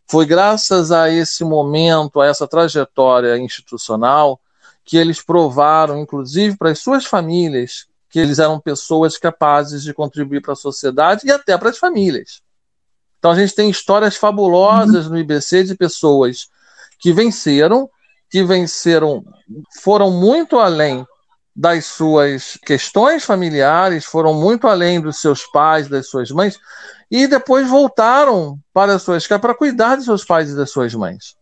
foi 0.10 0.26
graças 0.26 0.92
a 0.92 1.10
esse 1.10 1.44
momento, 1.44 2.22
a 2.22 2.28
essa 2.28 2.48
trajetória 2.48 3.38
institucional, 3.38 4.40
que 4.86 4.96
eles 4.96 5.22
provaram, 5.22 6.00
inclusive 6.00 6.56
para 6.58 6.72
as 6.72 6.80
suas 6.80 7.06
famílias, 7.06 7.88
que 8.10 8.20
eles 8.20 8.40
eram 8.40 8.60
pessoas 8.60 9.18
capazes 9.18 9.84
de 9.84 9.94
contribuir 9.94 10.42
para 10.42 10.54
a 10.54 10.56
sociedade 10.56 11.28
e 11.28 11.32
até 11.32 11.58
para 11.58 11.70
as 11.70 11.78
famílias. 11.78 12.42
Então 13.20 13.32
a 13.32 13.36
gente 13.36 13.56
tem 13.56 13.70
histórias 13.70 14.16
fabulosas 14.16 15.08
no 15.10 15.18
IBC 15.18 15.64
de 15.64 15.76
pessoas 15.76 16.48
que 17.00 17.12
venceram, 17.12 17.90
que 18.30 18.44
venceram, 18.44 19.24
foram 19.82 20.12
muito 20.12 20.60
além 20.60 21.06
das 21.56 21.86
suas 21.86 22.58
questões 22.64 23.24
familiares, 23.24 24.06
foram 24.06 24.34
muito 24.34 24.68
além 24.68 25.02
dos 25.02 25.20
seus 25.20 25.44
pais, 25.48 25.88
das 25.88 26.08
suas 26.08 26.30
mães, 26.30 26.60
e 27.10 27.26
depois 27.26 27.68
voltaram 27.68 28.60
para 28.72 29.00
suas 29.00 29.26
casas 29.26 29.42
para 29.42 29.56
cuidar 29.56 29.96
de 29.96 30.04
seus 30.04 30.24
pais 30.24 30.52
e 30.52 30.56
das 30.56 30.70
suas 30.70 30.94
mães, 30.94 31.36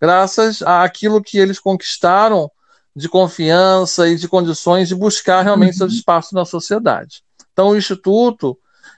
graças 0.00 0.62
àquilo 0.62 1.22
que 1.22 1.38
eles 1.38 1.58
conquistaram 1.58 2.48
de 2.94 3.08
confiança 3.08 4.08
e 4.08 4.16
de 4.16 4.28
condições 4.28 4.88
de 4.88 4.94
buscar 4.94 5.42
realmente 5.42 5.72
uhum. 5.72 5.78
seu 5.78 5.98
espaço 5.98 6.34
na 6.34 6.44
sociedade. 6.44 7.22
Então, 7.52 7.70
o 7.70 7.76
Instituto, 7.76 8.56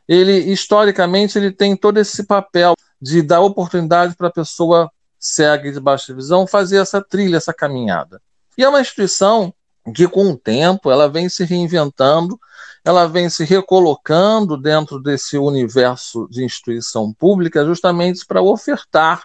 ele 0.08 0.38
historicamente, 0.50 1.38
ele 1.38 1.52
tem 1.52 1.76
todo 1.76 1.98
esse 1.98 2.24
papel 2.24 2.74
de 3.00 3.22
dar 3.22 3.40
oportunidade 3.40 4.16
para 4.16 4.28
a 4.28 4.32
pessoa 4.32 4.90
cega 5.18 5.68
e 5.68 5.72
de 5.72 5.80
baixa 5.80 6.14
visão 6.14 6.46
fazer 6.46 6.78
essa 6.78 7.02
trilha, 7.02 7.36
essa 7.36 7.52
caminhada. 7.52 8.20
E 8.56 8.64
é 8.64 8.68
uma 8.68 8.80
instituição 8.80 9.52
que, 9.94 10.08
com 10.08 10.30
o 10.30 10.36
tempo, 10.36 10.90
ela 10.90 11.08
vem 11.08 11.28
se 11.28 11.44
reinventando, 11.44 12.38
ela 12.84 13.06
vem 13.06 13.28
se 13.28 13.44
recolocando 13.44 14.56
dentro 14.56 15.00
desse 15.00 15.36
universo 15.36 16.26
de 16.30 16.44
instituição 16.44 17.12
pública, 17.12 17.64
justamente 17.64 18.24
para 18.26 18.42
ofertar 18.42 19.24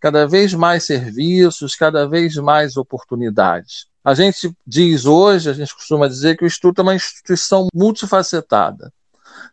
cada 0.00 0.26
vez 0.26 0.52
mais 0.54 0.84
serviços, 0.84 1.74
cada 1.74 2.06
vez 2.06 2.36
mais 2.36 2.76
oportunidades. 2.76 3.86
A 4.04 4.14
gente 4.14 4.52
diz 4.66 5.04
hoje, 5.04 5.50
a 5.50 5.52
gente 5.52 5.74
costuma 5.74 6.08
dizer 6.08 6.36
que 6.36 6.44
o 6.44 6.46
Instituto 6.46 6.80
é 6.80 6.82
uma 6.82 6.94
instituição 6.94 7.68
multifacetada. 7.74 8.92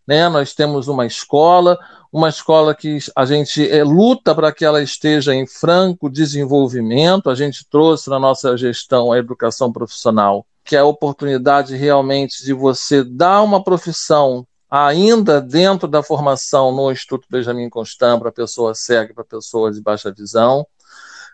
Né? 0.08 0.28
Nós 0.30 0.54
temos 0.54 0.88
uma 0.88 1.06
escola, 1.06 1.78
uma 2.12 2.30
escola 2.30 2.76
que 2.76 3.00
a 3.16 3.26
gente 3.26 3.70
é, 3.70 3.84
luta 3.84 4.34
para 4.36 4.52
que 4.52 4.64
ela 4.64 4.82
esteja 4.82 5.34
em 5.34 5.48
franco 5.48 6.10
desenvolvimento. 6.10 7.30
A 7.30 7.36
gente 7.36 7.68
trouxe 7.70 8.10
na 8.10 8.20
nossa 8.20 8.56
gestão 8.58 9.12
a 9.12 9.18
educação 9.18 9.72
profissional, 9.72 10.46
que 10.64 10.76
é 10.76 10.80
a 10.80 10.86
oportunidade 10.86 11.76
realmente 11.76 12.44
de 12.44 12.54
você 12.54 13.04
dar 13.04 13.42
uma 13.42 13.64
profissão 13.64 14.46
ainda 14.70 15.40
dentro 15.40 15.88
da 15.88 16.04
formação 16.04 16.76
no 16.76 16.92
Instituto 16.92 17.28
Benjamin 17.30 17.70
Constant 17.70 18.20
para 18.20 18.32
pessoas 18.32 18.80
cegas, 18.80 19.16
para 19.16 19.24
pessoas 19.24 19.76
de 19.76 19.82
baixa 19.82 20.12
visão 20.12 20.66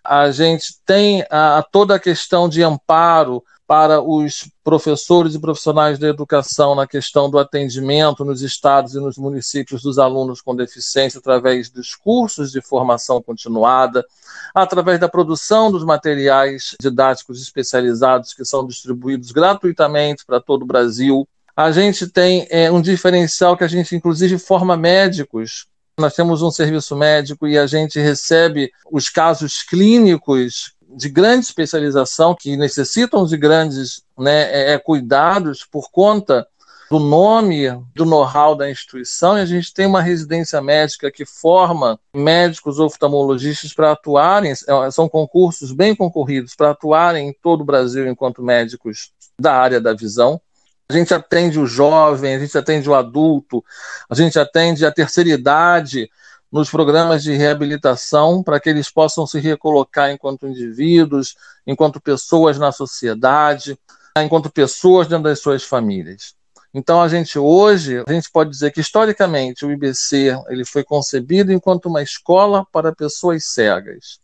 a 0.04 0.32
gente 0.32 0.76
tem 0.86 1.24
a, 1.30 1.64
toda 1.72 1.96
a 1.96 2.00
questão 2.00 2.50
de 2.50 2.64
amparo 2.64 3.44
para 3.72 4.02
os 4.02 4.52
professores 4.66 5.34
e 5.34 5.40
profissionais 5.40 5.98
da 5.98 6.10
educação 6.10 6.76
na 6.76 6.86
questão 6.86 7.30
do 7.30 7.40
atendimento 7.40 8.26
nos 8.26 8.42
estados 8.42 8.96
e 8.96 9.00
nos 9.00 9.18
municípios 9.18 9.82
dos 9.82 9.98
alunos 9.98 10.42
com 10.42 10.54
deficiência 10.54 11.20
através 11.20 11.70
dos 11.70 11.96
cursos 11.96 12.52
de 12.52 12.60
formação 12.60 13.22
continuada, 13.22 14.06
através 14.54 15.00
da 15.00 15.08
produção 15.08 15.72
dos 15.72 15.86
materiais 15.86 16.76
didáticos 16.82 17.42
especializados 17.42 18.34
que 18.34 18.44
são 18.44 18.68
distribuídos 18.68 19.32
gratuitamente 19.32 20.26
para 20.26 20.42
todo 20.42 20.64
o 20.64 20.68
Brasil. 20.68 21.26
A 21.56 21.72
gente 21.72 22.08
tem 22.08 22.46
é, 22.50 22.70
um 22.70 22.82
diferencial 22.82 23.56
que 23.56 23.64
a 23.64 23.70
gente, 23.70 23.96
inclusive, 23.96 24.38
forma 24.38 24.76
médicos 24.76 25.66
nós 25.98 26.16
temos 26.16 26.42
um 26.42 26.50
serviço 26.50 26.96
médico 26.96 27.48
e 27.48 27.58
a 27.58 27.68
gente 27.68 28.00
recebe 28.00 28.72
os 28.92 29.08
casos 29.08 29.62
clínicos 29.62 30.74
de 30.96 31.10
grande 31.10 31.46
especialização 31.46 32.36
que 32.36 32.58
necessitam 32.58 33.26
de 33.26 33.38
grandes 33.38 34.04
né, 34.18 34.44
é, 34.52 34.74
é, 34.74 34.78
cuidados 34.80 35.66
por 35.66 35.90
conta 35.92 36.48
do 36.90 37.00
nome, 37.00 37.70
do 37.96 38.04
know-how 38.04 38.54
da 38.54 38.70
instituição, 38.70 39.38
e 39.38 39.42
a 39.42 39.46
gente 39.46 39.74
tem 39.74 39.86
uma 39.86 40.02
residência 40.02 40.62
médica 40.62 41.10
que 41.10 41.26
forma 41.26 41.98
médicos 42.14 42.80
oftalmologistas 42.80 43.74
para 43.74 43.94
atuarem, 43.94 44.52
é, 44.52 44.92
são 44.92 45.08
concursos 45.08 45.72
bem 45.72 45.96
concorridos, 45.96 46.54
para 46.54 46.72
atuarem 46.72 47.30
em 47.30 47.34
todo 47.42 47.62
o 47.62 47.66
Brasil 47.66 48.08
enquanto 48.10 48.44
médicos 48.44 49.12
da 49.40 49.54
área 49.54 49.80
da 49.80 49.94
visão. 49.94 50.42
A 50.90 50.94
gente 50.94 51.14
atende 51.14 51.58
o 51.58 51.66
jovem, 51.66 52.36
a 52.36 52.40
gente 52.40 52.58
atende 52.58 52.90
o 52.90 52.94
adulto, 52.94 53.64
a 54.10 54.16
gente 54.16 54.38
atende 54.38 54.86
a 54.86 54.92
terceira 54.92 55.30
idade 55.30 56.10
nos 56.52 56.70
programas 56.70 57.24
de 57.24 57.34
reabilitação 57.34 58.44
para 58.44 58.60
que 58.60 58.70
eles 58.70 58.92
possam 58.92 59.26
se 59.26 59.40
recolocar 59.40 60.12
enquanto 60.12 60.48
indivíduos, 60.48 61.36
enquanto 61.66 62.02
pessoas 62.02 62.60
na 62.60 62.72
sociedade, 62.72 63.80
enquanto 64.18 64.52
pessoas 64.52 65.08
dentro 65.08 65.24
das 65.24 65.40
suas 65.40 65.64
famílias. 65.64 66.36
Então 66.74 67.02
a 67.02 67.08
gente 67.08 67.38
hoje, 67.38 68.04
a 68.08 68.12
gente 68.12 68.30
pode 68.32 68.50
dizer 68.50 68.72
que 68.72 68.82
historicamente 68.82 69.66
o 69.66 69.72
IBC 69.72 70.38
ele 70.48 70.66
foi 70.66 70.84
concebido 70.84 71.52
enquanto 71.52 71.88
uma 71.88 72.02
escola 72.02 72.66
para 72.72 72.96
pessoas 72.96 73.46
cegas. 73.46 74.20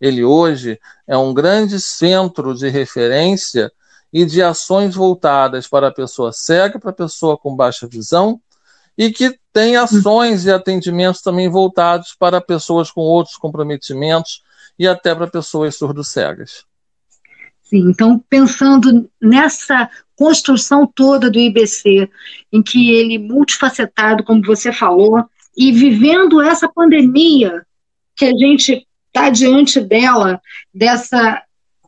Ele 0.00 0.24
hoje 0.24 0.78
é 1.06 1.16
um 1.16 1.32
grande 1.32 1.80
centro 1.80 2.54
de 2.54 2.68
referência 2.68 3.72
e 4.12 4.24
de 4.24 4.42
ações 4.42 4.94
voltadas 4.94 5.66
para 5.68 5.88
a 5.88 5.92
pessoa 5.92 6.32
cega, 6.32 6.78
para 6.78 6.90
a 6.90 6.94
pessoa 6.94 7.38
com 7.38 7.54
baixa 7.54 7.86
visão, 7.86 8.40
e 9.00 9.10
que 9.10 9.34
tem 9.50 9.76
ações 9.76 10.44
e 10.44 10.50
atendimentos 10.50 11.22
também 11.22 11.48
voltados 11.48 12.14
para 12.18 12.38
pessoas 12.38 12.90
com 12.90 13.00
outros 13.00 13.34
comprometimentos 13.38 14.42
e 14.78 14.86
até 14.86 15.14
para 15.14 15.26
pessoas 15.26 15.74
surdo-cegas. 15.74 16.66
Sim, 17.62 17.88
então 17.88 18.22
pensando 18.28 19.08
nessa 19.18 19.88
construção 20.14 20.86
toda 20.86 21.30
do 21.30 21.38
IBC, 21.38 22.10
em 22.52 22.62
que 22.62 22.90
ele 22.90 23.18
multifacetado, 23.18 24.22
como 24.22 24.44
você 24.44 24.70
falou, 24.70 25.24
e 25.56 25.72
vivendo 25.72 26.42
essa 26.42 26.68
pandemia 26.68 27.64
que 28.14 28.26
a 28.26 28.32
gente 28.32 28.86
está 29.06 29.30
diante 29.30 29.80
dela, 29.80 30.38
dessa 30.74 31.42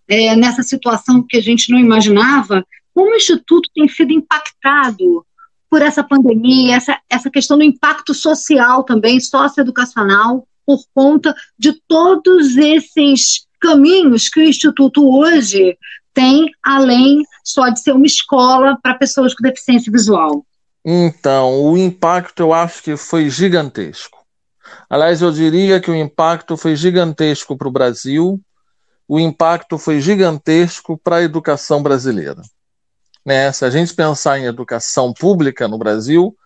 é, 0.08 0.34
nessa 0.34 0.62
situação 0.62 1.22
que 1.28 1.36
a 1.36 1.42
gente 1.42 1.70
não 1.70 1.78
imaginava, 1.78 2.64
como 2.94 3.12
o 3.12 3.16
Instituto 3.16 3.68
tem 3.74 3.86
sido 3.86 4.14
impactado 4.14 5.26
por 5.72 5.80
essa 5.80 6.04
pandemia, 6.04 6.76
essa, 6.76 7.00
essa 7.08 7.30
questão 7.30 7.56
do 7.56 7.64
impacto 7.64 8.12
social 8.12 8.84
também, 8.84 9.18
socioeducacional, 9.18 10.46
por 10.66 10.84
conta 10.94 11.34
de 11.58 11.72
todos 11.88 12.58
esses 12.58 13.46
caminhos 13.58 14.28
que 14.28 14.40
o 14.40 14.42
Instituto 14.42 15.02
hoje 15.02 15.78
tem, 16.12 16.50
além 16.62 17.22
só 17.42 17.70
de 17.70 17.80
ser 17.80 17.92
uma 17.92 18.04
escola 18.04 18.78
para 18.82 18.96
pessoas 18.96 19.34
com 19.34 19.42
deficiência 19.42 19.90
visual? 19.90 20.44
Então, 20.84 21.64
o 21.64 21.78
impacto 21.78 22.40
eu 22.40 22.52
acho 22.52 22.82
que 22.82 22.94
foi 22.94 23.30
gigantesco. 23.30 24.18
Aliás, 24.90 25.22
eu 25.22 25.32
diria 25.32 25.80
que 25.80 25.90
o 25.90 25.96
impacto 25.96 26.54
foi 26.54 26.76
gigantesco 26.76 27.56
para 27.56 27.68
o 27.68 27.72
Brasil, 27.72 28.38
o 29.08 29.18
impacto 29.18 29.78
foi 29.78 30.02
gigantesco 30.02 31.00
para 31.02 31.16
a 31.16 31.22
educação 31.22 31.82
brasileira. 31.82 32.42
Né? 33.24 33.52
Se 33.52 33.64
a 33.64 33.70
gente 33.70 33.94
pensar 33.94 34.38
em 34.38 34.44
educação 34.44 35.12
pública 35.12 35.68
no 35.68 35.78
Brasil, 35.78 36.36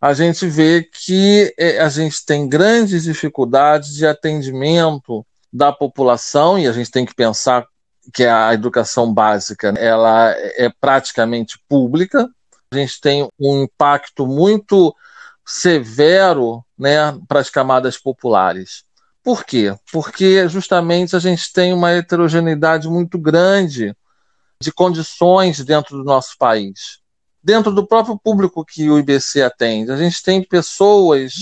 a 0.00 0.14
gente 0.14 0.46
vê 0.46 0.82
que 0.82 1.54
é, 1.56 1.80
a 1.80 1.88
gente 1.88 2.24
tem 2.24 2.48
grandes 2.48 3.04
dificuldades 3.04 3.94
de 3.94 4.06
atendimento 4.06 5.24
da 5.52 5.72
população 5.72 6.58
e 6.58 6.66
a 6.66 6.72
gente 6.72 6.90
tem 6.90 7.04
que 7.04 7.14
pensar 7.14 7.66
que 8.12 8.24
a 8.24 8.52
educação 8.52 9.12
básica 9.12 9.68
ela 9.78 10.34
é 10.56 10.68
praticamente 10.80 11.56
pública. 11.68 12.28
A 12.72 12.76
gente 12.76 13.00
tem 13.00 13.28
um 13.38 13.62
impacto 13.62 14.26
muito 14.26 14.94
severo 15.46 16.64
né, 16.76 17.16
para 17.28 17.40
as 17.40 17.50
camadas 17.50 17.96
populares. 17.96 18.84
Por 19.22 19.44
quê? 19.44 19.74
Porque 19.92 20.48
justamente 20.48 21.14
a 21.14 21.20
gente 21.20 21.52
tem 21.52 21.72
uma 21.72 21.92
heterogeneidade 21.92 22.88
muito 22.88 23.18
grande 23.18 23.94
de 24.62 24.72
condições 24.72 25.64
dentro 25.64 25.98
do 25.98 26.04
nosso 26.04 26.36
país. 26.38 27.00
Dentro 27.42 27.72
do 27.72 27.86
próprio 27.86 28.18
público 28.18 28.64
que 28.64 28.88
o 28.88 28.98
IBC 28.98 29.42
atende, 29.42 29.90
a 29.90 29.96
gente 29.96 30.22
tem 30.22 30.42
pessoas 30.42 31.34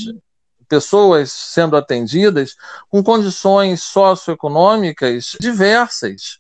pessoas 0.67 1.33
sendo 1.33 1.77
atendidas 1.77 2.55
com 2.89 3.03
condições 3.03 3.83
socioeconômicas 3.83 5.37
diversas, 5.41 6.39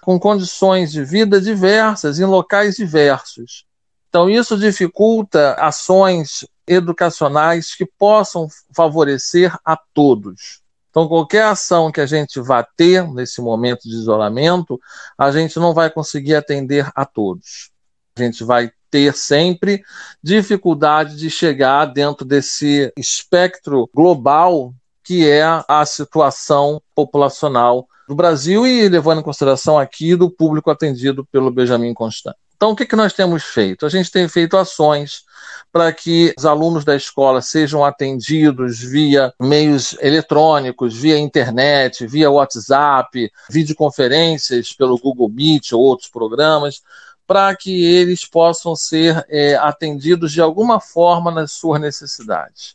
com 0.00 0.18
condições 0.18 0.90
de 0.90 1.04
vida 1.04 1.38
diversas, 1.38 2.18
em 2.18 2.24
locais 2.24 2.76
diversos. 2.76 3.66
Então, 4.08 4.30
isso 4.30 4.56
dificulta 4.56 5.52
ações 5.54 6.46
educacionais 6.66 7.74
que 7.74 7.84
possam 7.84 8.48
favorecer 8.74 9.54
a 9.62 9.76
todos. 9.76 10.62
Então, 10.96 11.08
qualquer 11.08 11.44
ação 11.44 11.92
que 11.92 12.00
a 12.00 12.06
gente 12.06 12.40
vá 12.40 12.62
ter 12.62 13.06
nesse 13.12 13.42
momento 13.42 13.82
de 13.82 13.94
isolamento, 13.94 14.80
a 15.18 15.30
gente 15.30 15.58
não 15.58 15.74
vai 15.74 15.90
conseguir 15.90 16.34
atender 16.34 16.90
a 16.96 17.04
todos. 17.04 17.70
A 18.16 18.22
gente 18.22 18.42
vai 18.42 18.70
ter 18.90 19.14
sempre 19.14 19.84
dificuldade 20.22 21.16
de 21.16 21.28
chegar 21.28 21.84
dentro 21.84 22.24
desse 22.24 22.90
espectro 22.96 23.90
global 23.94 24.72
que 25.04 25.28
é 25.28 25.44
a 25.68 25.84
situação 25.84 26.80
populacional 26.94 27.86
do 28.08 28.14
Brasil 28.14 28.66
e 28.66 28.88
levando 28.88 29.20
em 29.20 29.24
consideração 29.24 29.78
aqui 29.78 30.16
do 30.16 30.30
público 30.30 30.70
atendido 30.70 31.26
pelo 31.26 31.50
Benjamin 31.50 31.92
Constant. 31.92 32.34
Então, 32.56 32.70
o 32.70 32.76
que, 32.76 32.86
que 32.86 32.96
nós 32.96 33.12
temos 33.12 33.44
feito? 33.44 33.84
A 33.84 33.88
gente 33.88 34.10
tem 34.10 34.26
feito 34.28 34.56
ações 34.56 35.24
para 35.70 35.92
que 35.92 36.34
os 36.38 36.46
alunos 36.46 36.86
da 36.86 36.96
escola 36.96 37.42
sejam 37.42 37.84
atendidos 37.84 38.80
via 38.80 39.32
meios 39.38 39.94
eletrônicos, 40.00 40.96
via 40.96 41.18
internet, 41.18 42.06
via 42.06 42.30
WhatsApp, 42.30 43.30
videoconferências 43.50 44.72
pelo 44.72 44.98
Google 44.98 45.28
Meet 45.28 45.72
ou 45.72 45.82
outros 45.82 46.08
programas, 46.08 46.80
para 47.26 47.54
que 47.54 47.84
eles 47.84 48.24
possam 48.24 48.74
ser 48.74 49.26
é, 49.28 49.56
atendidos 49.56 50.32
de 50.32 50.40
alguma 50.40 50.80
forma 50.80 51.30
nas 51.30 51.52
suas 51.52 51.78
necessidades. 51.78 52.74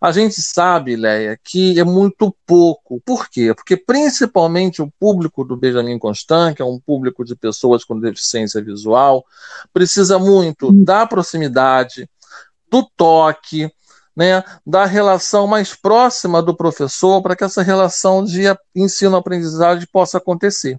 A 0.00 0.12
gente 0.12 0.40
sabe, 0.40 0.96
Leia, 0.96 1.38
que 1.42 1.78
é 1.78 1.84
muito 1.84 2.34
pouco. 2.46 3.00
Por 3.04 3.28
quê? 3.28 3.52
Porque 3.54 3.76
principalmente 3.76 4.82
o 4.82 4.90
público 4.98 5.44
do 5.44 5.56
Benjamin 5.56 5.98
Constant, 5.98 6.56
que 6.56 6.62
é 6.62 6.64
um 6.64 6.78
público 6.78 7.24
de 7.24 7.34
pessoas 7.34 7.84
com 7.84 7.98
deficiência 7.98 8.62
visual, 8.62 9.24
precisa 9.72 10.18
muito 10.18 10.70
da 10.72 11.06
proximidade, 11.06 12.08
do 12.70 12.88
toque, 12.96 13.70
né, 14.16 14.44
da 14.64 14.84
relação 14.84 15.46
mais 15.46 15.74
próxima 15.74 16.42
do 16.42 16.56
professor 16.56 17.20
para 17.22 17.34
que 17.34 17.44
essa 17.44 17.62
relação 17.62 18.24
de 18.24 18.42
ensino-aprendizagem 18.74 19.88
possa 19.92 20.18
acontecer. 20.18 20.78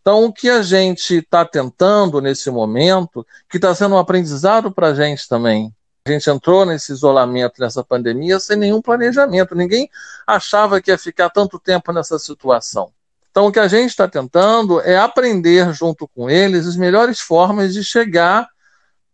Então, 0.00 0.24
o 0.24 0.32
que 0.32 0.48
a 0.48 0.62
gente 0.62 1.16
está 1.16 1.44
tentando 1.44 2.20
nesse 2.20 2.50
momento, 2.50 3.26
que 3.48 3.58
está 3.58 3.74
sendo 3.74 3.94
um 3.94 3.98
aprendizado 3.98 4.72
para 4.72 4.88
a 4.88 4.94
gente 4.94 5.28
também, 5.28 5.74
a 6.04 6.10
gente 6.10 6.30
entrou 6.30 6.64
nesse 6.64 6.92
isolamento, 6.92 7.60
nessa 7.60 7.84
pandemia, 7.84 8.40
sem 8.40 8.56
nenhum 8.56 8.80
planejamento. 8.80 9.54
Ninguém 9.54 9.88
achava 10.26 10.80
que 10.80 10.90
ia 10.90 10.98
ficar 10.98 11.28
tanto 11.30 11.58
tempo 11.58 11.92
nessa 11.92 12.18
situação. 12.18 12.90
Então, 13.30 13.46
o 13.46 13.52
que 13.52 13.60
a 13.60 13.68
gente 13.68 13.90
está 13.90 14.08
tentando 14.08 14.80
é 14.80 14.98
aprender 14.98 15.72
junto 15.72 16.08
com 16.08 16.28
eles 16.28 16.66
as 16.66 16.76
melhores 16.76 17.20
formas 17.20 17.74
de 17.74 17.84
chegar 17.84 18.48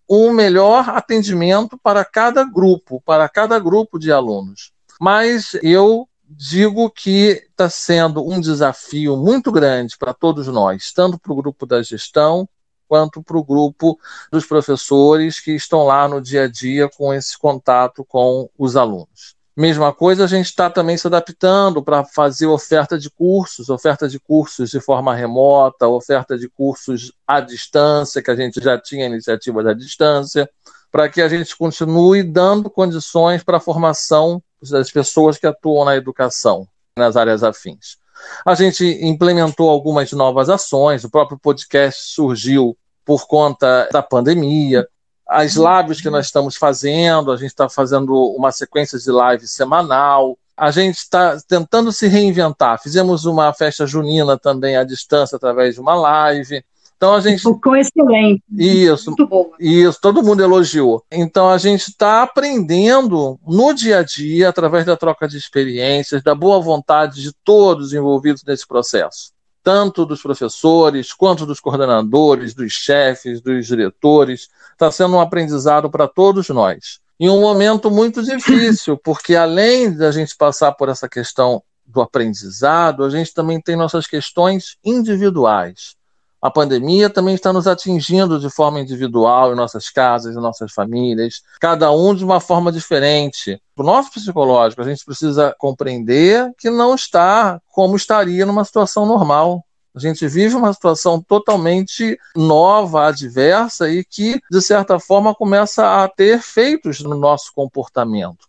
um 0.09 0.33
melhor 0.33 0.88
atendimento 0.90 1.76
para 1.76 2.05
cada 2.05 2.45
grupo, 2.45 3.02
para 3.05 3.28
cada 3.28 3.59
grupo 3.59 3.99
de 3.99 4.12
alunos. 4.12 4.73
Mas 5.00 5.55
eu 5.62 6.09
digo 6.28 6.90
que 6.90 7.47
está 7.50 7.69
sendo 7.69 8.26
um 8.26 8.40
desafio 8.40 9.16
muito 9.16 9.52
grande 9.52 9.97
para 9.99 10.14
todos 10.14 10.47
nós, 10.47 10.93
tanto 10.93 11.19
para 11.19 11.33
o 11.33 11.37
grupo 11.37 11.66
da 11.66 11.83
gestão, 11.83 12.49
quanto 12.88 13.23
para 13.23 13.37
o 13.37 13.45
grupo 13.45 13.99
dos 14.31 14.47
professores 14.47 15.40
que 15.40 15.52
estão 15.52 15.85
lá 15.85 16.09
no 16.09 16.21
dia 16.21 16.45
a 16.45 16.49
dia 16.49 16.88
com 16.88 17.12
esse 17.12 17.38
contato 17.38 18.05
com 18.05 18.49
os 18.59 18.76
alunos. 18.76 19.37
Mesma 19.59 19.90
coisa, 19.90 20.25
a 20.25 20.26
gente 20.26 20.47
está 20.47 20.69
também 20.69 20.99
se 20.99 21.07
adaptando 21.07 21.83
para 21.83 22.05
fazer 22.05 22.47
oferta 22.47 22.99
de 22.99 23.09
cursos, 23.09 23.71
oferta 23.71 24.07
de 24.07 24.21
cursos 24.21 24.69
de 24.69 24.81
forma 24.81 25.14
remota, 25.14 25.88
oferta 25.88 26.37
de 26.37 26.47
cursos 26.47 27.11
à 27.26 27.40
distância, 27.40 28.23
que 28.23 28.31
a 28.31 28.37
gente 28.37 28.62
já 28.62 28.78
tinha 28.78 29.07
iniciativa 29.07 29.62
da 29.62 29.73
distância, 29.73 30.47
para 30.93 31.09
que 31.09 31.23
a 31.23 31.28
gente 31.28 31.57
continue 31.57 32.23
dando 32.23 32.69
condições 32.69 33.43
para 33.43 33.57
a 33.57 33.61
formação 33.61 34.43
das 34.71 34.90
pessoas 34.90 35.38
que 35.38 35.47
atuam 35.47 35.87
na 35.87 35.97
educação, 35.97 36.69
nas 36.94 37.16
áreas 37.16 37.42
afins. 37.42 37.96
A 38.44 38.55
gente 38.55 38.85
implementou 39.05 39.70
algumas 39.70 40.12
novas 40.12 40.48
ações, 40.48 41.05
o 41.05 41.11
próprio 41.11 41.38
podcast 41.38 42.14
surgiu 42.14 42.76
por 43.05 43.26
conta 43.26 43.88
da 43.92 44.02
pandemia. 44.02 44.87
As 45.29 45.55
lives 45.55 46.00
que 46.00 46.11
nós 46.11 46.26
estamos 46.26 46.57
fazendo, 46.57 47.33
a 47.33 47.37
gente 47.37 47.50
está 47.50 47.68
fazendo 47.68 48.14
uma 48.37 48.52
sequência 48.52 48.98
de 48.98 49.11
lives 49.11 49.52
semanal. 49.52 50.38
A 50.57 50.70
gente 50.70 50.96
está 50.96 51.37
tentando 51.46 51.92
se 51.92 52.07
reinventar. 52.07 52.81
Fizemos 52.81 53.24
uma 53.24 53.52
festa 53.52 53.87
junina 53.87 54.38
também 54.38 54.76
à 54.76 54.85
distância 54.85 55.37
através 55.37 55.74
de 55.74 55.81
uma 55.81 55.94
live. 55.94 56.64
Então 56.96 57.14
a 57.14 57.20
gente 57.20 57.42
ficou 57.42 57.76
excelente. 57.76 58.42
Isso, 58.59 59.11
muito 59.11 59.26
bom. 59.26 59.50
Isso, 59.61 59.98
todo 60.00 60.22
mundo 60.22 60.42
elogiou. 60.42 61.04
Então 61.12 61.50
a 61.50 61.59
gente 61.59 61.88
está 61.88 62.22
aprendendo 62.22 63.38
no 63.46 63.74
dia 63.74 63.98
a 63.98 64.02
dia 64.02 64.48
através 64.48 64.87
da 64.87 64.96
troca 64.96 65.28
de 65.28 65.37
experiências, 65.37 66.22
da 66.22 66.35
boa 66.35 66.59
vontade 66.59 67.20
de 67.20 67.32
todos 67.44 67.92
envolvidos 67.92 68.42
nesse 68.44 68.66
processo, 68.66 69.30
tanto 69.62 70.06
dos 70.06 70.22
professores 70.22 71.12
quanto 71.12 71.44
dos 71.44 71.61
coordenadores, 71.61 72.54
dos 72.54 72.72
chefes, 72.72 73.42
dos 73.42 73.66
diretores. 73.66 74.48
Está 74.72 74.90
sendo 74.90 75.16
um 75.16 75.20
aprendizado 75.20 75.90
para 75.90 76.09
todos 76.09 76.48
nós. 76.48 76.98
Em 77.20 77.28
um 77.28 77.42
momento 77.42 77.90
muito 77.90 78.22
difícil, 78.22 78.96
porque 79.04 79.37
além 79.37 79.92
da 79.92 80.11
gente 80.11 80.35
passar 80.35 80.72
por 80.72 80.88
essa 80.88 81.09
questão 81.09 81.62
do 81.85 82.00
aprendizado, 82.00 83.04
a 83.04 83.11
gente 83.11 83.35
também 83.35 83.61
tem 83.61 83.76
nossas 83.76 84.06
questões 84.06 84.76
individuais 84.82 85.94
a 86.40 86.51
pandemia 86.51 87.09
também 87.09 87.35
está 87.35 87.53
nos 87.53 87.66
atingindo 87.66 88.38
de 88.38 88.51
forma 88.51 88.81
individual 88.81 89.53
em 89.53 89.57
nossas 89.57 89.90
casas, 89.90 90.37
em 90.37 90.40
nossas 90.40 90.72
famílias, 90.72 91.42
cada 91.61 91.90
um 91.90 92.14
de 92.14 92.25
uma 92.25 92.40
forma 92.40 92.70
diferente. 92.70 93.61
O 93.77 93.83
nosso 93.83 94.12
psicológico, 94.12 94.83
a 94.83 94.85
gente 94.85 95.05
precisa 95.05 95.55
compreender 95.59 96.53
que 96.59 96.70
não 96.70 96.94
está 96.94 97.61
como 97.72 97.96
estaria 97.96 98.44
numa 98.46 98.64
situação 98.64 99.07
normal. 99.07 99.64
A 99.94 99.99
gente 99.99 100.29
vive 100.29 100.55
uma 100.55 100.72
situação 100.72 101.22
totalmente 101.22 102.18
nova, 102.37 103.07
adversa 103.07 103.88
e 103.88 104.05
que, 104.05 104.38
de 104.51 104.61
certa 104.61 104.99
forma, 104.99 105.35
começa 105.35 106.05
a 106.05 106.09
ter 106.09 106.37
efeitos 106.37 107.01
no 107.01 107.16
nosso 107.16 107.51
comportamento 107.55 108.46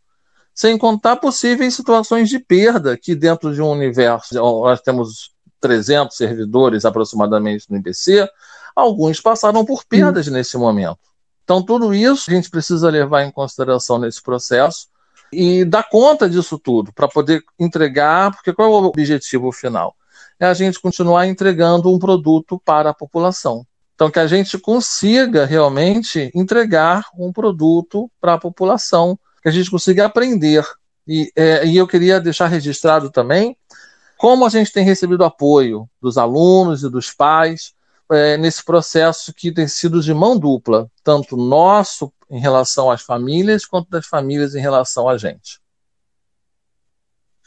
sem 0.57 0.75
contar 0.75 1.17
possíveis 1.17 1.75
situações 1.75 2.29
de 2.29 2.39
perda 2.39 2.97
que 2.97 3.13
dentro 3.13 3.53
de 3.53 3.61
um 3.61 3.69
universo 3.69 4.33
nós 4.33 4.81
temos 4.81 5.29
300 5.59 6.15
servidores 6.15 6.85
aproximadamente 6.85 7.65
no 7.69 7.77
IBC, 7.77 8.27
alguns 8.75 9.19
passaram 9.19 9.65
por 9.65 9.83
perdas 9.85 10.27
nesse 10.27 10.57
momento. 10.57 10.99
Então, 11.43 11.63
tudo 11.63 11.93
isso 11.93 12.29
a 12.29 12.33
gente 12.33 12.49
precisa 12.49 12.89
levar 12.89 13.23
em 13.23 13.31
consideração 13.31 13.97
nesse 13.97 14.21
processo 14.21 14.87
e 15.31 15.65
dar 15.65 15.83
conta 15.83 16.29
disso 16.29 16.59
tudo 16.59 16.93
para 16.93 17.07
poder 17.07 17.43
entregar, 17.59 18.31
porque 18.31 18.53
qual 18.53 18.67
é 18.67 18.71
o 18.71 18.85
objetivo 18.85 19.51
final? 19.51 19.95
É 20.39 20.45
a 20.45 20.53
gente 20.53 20.79
continuar 20.79 21.25
entregando 21.25 21.93
um 21.93 21.97
produto 21.97 22.61
para 22.63 22.89
a 22.89 22.93
população. 22.93 23.65
Então, 23.95 24.11
que 24.11 24.19
a 24.19 24.27
gente 24.27 24.59
consiga 24.59 25.45
realmente 25.45 26.31
entregar 26.35 27.05
um 27.17 27.33
produto 27.33 28.11
para 28.21 28.33
a 28.33 28.37
população, 28.37 29.17
que 29.41 29.49
a 29.49 29.51
gente 29.51 29.71
consiga 29.71 30.05
aprender. 30.05 30.63
E, 31.07 31.31
é, 31.35 31.65
e 31.65 31.77
eu 31.77 31.87
queria 31.87 32.19
deixar 32.19 32.47
registrado 32.47 33.09
também 33.09 33.57
como 34.17 34.45
a 34.45 34.49
gente 34.49 34.71
tem 34.71 34.83
recebido 34.83 35.23
apoio 35.23 35.89
dos 36.01 36.17
alunos 36.17 36.83
e 36.83 36.89
dos 36.89 37.11
pais 37.11 37.73
é, 38.11 38.37
nesse 38.37 38.63
processo 38.63 39.33
que 39.33 39.51
tem 39.51 39.67
sido 39.67 40.01
de 40.01 40.13
mão 40.13 40.37
dupla, 40.37 40.89
tanto 41.03 41.35
nosso 41.37 42.11
em 42.29 42.39
relação 42.39 42.89
às 42.91 43.01
famílias, 43.01 43.65
quanto 43.65 43.89
das 43.89 44.05
famílias 44.05 44.55
em 44.55 44.59
relação 44.59 45.07
a 45.07 45.17
gente. 45.17 45.59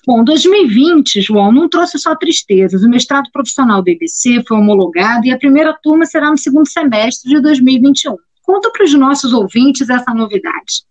Bom, 0.06 0.24
2020, 0.24 1.20
João, 1.20 1.52
não 1.52 1.68
trouxe 1.68 1.98
só 1.98 2.16
tristezas. 2.16 2.82
O 2.82 2.88
mestrado 2.88 3.30
profissional 3.30 3.82
do 3.82 3.90
IBC 3.90 4.42
foi 4.48 4.56
homologado 4.56 5.26
e 5.26 5.32
a 5.32 5.38
primeira 5.38 5.76
turma 5.82 6.06
será 6.06 6.30
no 6.30 6.38
segundo 6.38 6.66
semestre 6.66 7.28
de 7.28 7.40
2021. 7.40 8.16
Conta 8.42 8.70
para 8.70 8.84
os 8.84 8.94
nossos 8.94 9.32
ouvintes 9.32 9.90
essa 9.90 10.14
novidade. 10.14 10.84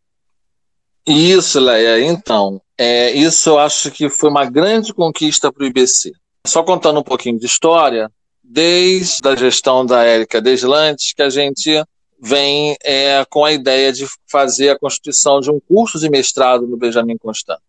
Isso, 1.06 1.60
Leia. 1.60 2.00
Então, 2.06 2.62
é, 2.78 3.12
isso 3.12 3.50
eu 3.50 3.60
acho 3.60 3.92
que 3.92 4.10
foi 4.10 4.30
uma 4.30 4.46
grande 4.46 4.94
conquista 4.94 5.52
para 5.52 5.64
o 5.64 5.68
IBC. 5.68 6.12
Só 6.46 6.64
contando 6.64 7.00
um 7.00 7.04
pouquinho 7.04 7.40
de 7.40 7.46
história, 7.46 8.12
desde 8.44 9.28
a 9.28 9.36
gestão 9.36 9.86
da 9.86 10.04
Érica 10.04 10.42
Deslantes, 10.42 11.14
que 11.14 11.22
a 11.22 11.30
gente 11.30 11.84
vem 12.22 12.76
é, 12.84 13.26
com 13.30 13.46
a 13.46 13.52
ideia 13.52 13.92
de 13.94 14.06
fazer 14.30 14.70
a 14.70 14.80
constituição 14.80 15.40
de 15.40 15.50
um 15.50 15.60
curso 15.60 16.00
de 16.00 16.10
mestrado 16.10 16.68
no 16.68 16.78
Benjamin 16.78 17.18
Constant. 17.18 17.60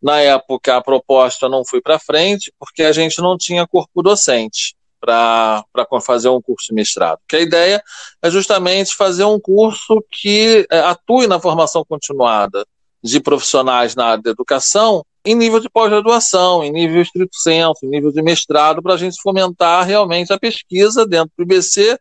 Na 0.00 0.20
época, 0.20 0.76
a 0.76 0.82
proposta 0.82 1.48
não 1.48 1.64
foi 1.64 1.80
para 1.80 1.98
frente, 1.98 2.52
porque 2.58 2.82
a 2.82 2.92
gente 2.92 3.20
não 3.20 3.36
tinha 3.36 3.66
corpo 3.66 4.02
docente 4.02 4.75
para 5.00 5.64
fazer 6.02 6.28
um 6.28 6.40
curso 6.40 6.68
de 6.68 6.74
mestrado. 6.74 7.18
Que 7.28 7.36
a 7.36 7.40
ideia 7.40 7.82
é 8.22 8.30
justamente 8.30 8.94
fazer 8.94 9.24
um 9.24 9.38
curso 9.38 10.04
que 10.10 10.66
é, 10.70 10.80
atue 10.80 11.26
na 11.26 11.40
formação 11.40 11.84
continuada, 11.84 12.66
de 13.02 13.20
profissionais 13.20 13.94
na 13.94 14.06
área 14.06 14.22
da 14.22 14.30
educação 14.30 15.04
em 15.26 15.34
nível 15.34 15.58
de 15.58 15.68
pós-graduação, 15.68 16.62
em 16.62 16.70
nível 16.70 17.02
estrito 17.02 17.36
senso, 17.36 17.80
em 17.82 17.88
nível 17.88 18.12
de 18.12 18.22
mestrado, 18.22 18.80
para 18.80 18.94
a 18.94 18.96
gente 18.96 19.20
fomentar 19.20 19.84
realmente 19.84 20.32
a 20.32 20.38
pesquisa 20.38 21.04
dentro 21.04 21.32
do 21.36 21.42
IBC 21.42 21.98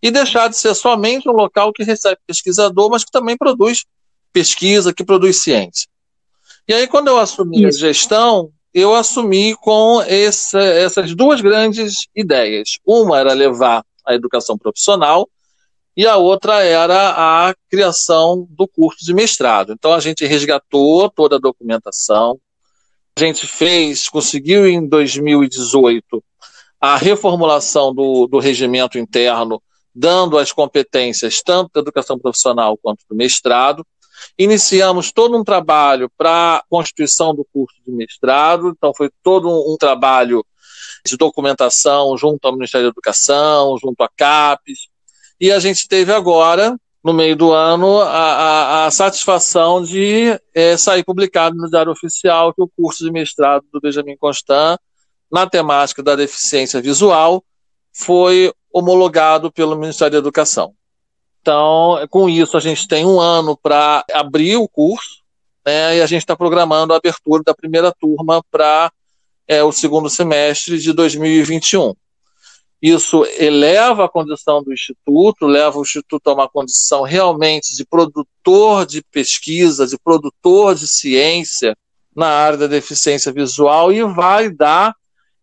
e 0.00 0.10
deixar 0.12 0.48
de 0.48 0.56
ser 0.56 0.72
somente 0.74 1.28
um 1.28 1.32
local 1.32 1.72
que 1.72 1.82
recebe 1.82 2.18
pesquisador, 2.24 2.88
mas 2.88 3.04
que 3.04 3.10
também 3.10 3.36
produz 3.36 3.84
pesquisa, 4.32 4.94
que 4.94 5.04
produz 5.04 5.42
ciência. 5.42 5.88
E 6.68 6.72
aí, 6.72 6.86
quando 6.86 7.08
eu 7.08 7.18
assumi 7.18 7.64
Isso. 7.64 7.84
a 7.84 7.88
gestão, 7.88 8.52
eu 8.74 8.94
assumi 8.94 9.54
com 9.56 10.02
esse, 10.02 10.56
essas 10.56 11.14
duas 11.14 11.40
grandes 11.40 12.06
ideias. 12.14 12.78
Uma 12.86 13.18
era 13.18 13.32
levar 13.32 13.84
a 14.06 14.14
educação 14.14 14.56
profissional 14.56 15.28
e 15.96 16.06
a 16.06 16.16
outra 16.16 16.62
era 16.62 17.10
a 17.48 17.54
criação 17.70 18.46
do 18.50 18.66
curso 18.66 19.04
de 19.04 19.12
mestrado. 19.12 19.72
Então 19.72 19.92
a 19.92 20.00
gente 20.00 20.24
resgatou 20.24 21.10
toda 21.10 21.36
a 21.36 21.40
documentação, 21.40 22.38
a 23.16 23.20
gente 23.20 23.46
fez, 23.46 24.08
conseguiu 24.08 24.66
em 24.66 24.88
2018 24.88 26.24
a 26.80 26.96
reformulação 26.96 27.94
do, 27.94 28.26
do 28.26 28.38
regimento 28.38 28.98
interno, 28.98 29.62
dando 29.94 30.38
as 30.38 30.50
competências 30.50 31.42
tanto 31.44 31.70
da 31.74 31.80
educação 31.80 32.18
profissional 32.18 32.76
quanto 32.76 33.04
do 33.08 33.14
mestrado. 33.14 33.86
Iniciamos 34.38 35.12
todo 35.12 35.36
um 35.36 35.44
trabalho 35.44 36.10
para 36.16 36.56
a 36.56 36.62
constituição 36.68 37.34
do 37.34 37.46
curso 37.52 37.76
de 37.86 37.92
mestrado, 37.92 38.74
então 38.76 38.92
foi 38.94 39.10
todo 39.22 39.48
um, 39.48 39.74
um 39.74 39.76
trabalho 39.76 40.44
de 41.04 41.16
documentação 41.16 42.16
junto 42.16 42.46
ao 42.46 42.52
Ministério 42.52 42.86
da 42.86 42.90
Educação, 42.90 43.76
junto 43.78 44.02
à 44.02 44.08
CAPES, 44.08 44.92
e 45.40 45.50
a 45.50 45.58
gente 45.58 45.88
teve 45.88 46.12
agora, 46.12 46.78
no 47.02 47.12
meio 47.12 47.34
do 47.34 47.50
ano, 47.50 48.00
a, 48.00 48.06
a, 48.06 48.86
a 48.86 48.90
satisfação 48.92 49.82
de 49.82 50.38
é, 50.54 50.76
sair 50.76 51.02
publicado 51.02 51.56
no 51.56 51.68
Diário 51.68 51.90
Oficial 51.90 52.54
que 52.54 52.62
o 52.62 52.70
curso 52.76 53.04
de 53.04 53.10
mestrado 53.10 53.64
do 53.72 53.80
Benjamin 53.80 54.16
Constant, 54.16 54.78
na 55.30 55.44
temática 55.48 56.00
da 56.00 56.14
deficiência 56.14 56.80
visual, 56.80 57.42
foi 57.92 58.52
homologado 58.72 59.50
pelo 59.50 59.76
Ministério 59.76 60.12
da 60.12 60.18
Educação. 60.18 60.74
Então, 61.42 62.06
com 62.08 62.28
isso, 62.28 62.56
a 62.56 62.60
gente 62.60 62.86
tem 62.86 63.04
um 63.04 63.20
ano 63.20 63.58
para 63.60 64.04
abrir 64.12 64.56
o 64.56 64.68
curso, 64.68 65.22
né, 65.66 65.96
e 65.96 66.00
a 66.00 66.06
gente 66.06 66.22
está 66.22 66.36
programando 66.36 66.94
a 66.94 66.96
abertura 66.96 67.42
da 67.44 67.52
primeira 67.52 67.92
turma 67.92 68.42
para 68.48 68.92
é, 69.48 69.62
o 69.62 69.72
segundo 69.72 70.08
semestre 70.08 70.78
de 70.78 70.92
2021. 70.92 71.94
Isso 72.80 73.24
eleva 73.38 74.04
a 74.04 74.08
condição 74.08 74.62
do 74.62 74.72
Instituto, 74.72 75.46
leva 75.46 75.78
o 75.78 75.82
Instituto 75.82 76.30
a 76.30 76.34
uma 76.34 76.48
condição 76.48 77.02
realmente 77.02 77.76
de 77.76 77.84
produtor 77.84 78.86
de 78.86 79.02
pesquisa, 79.02 79.86
de 79.86 79.98
produtor 79.98 80.76
de 80.76 80.86
ciência 80.86 81.76
na 82.14 82.26
área 82.26 82.58
da 82.58 82.66
deficiência 82.68 83.32
visual 83.32 83.92
e 83.92 84.02
vai 84.04 84.48
dar, 84.48 84.94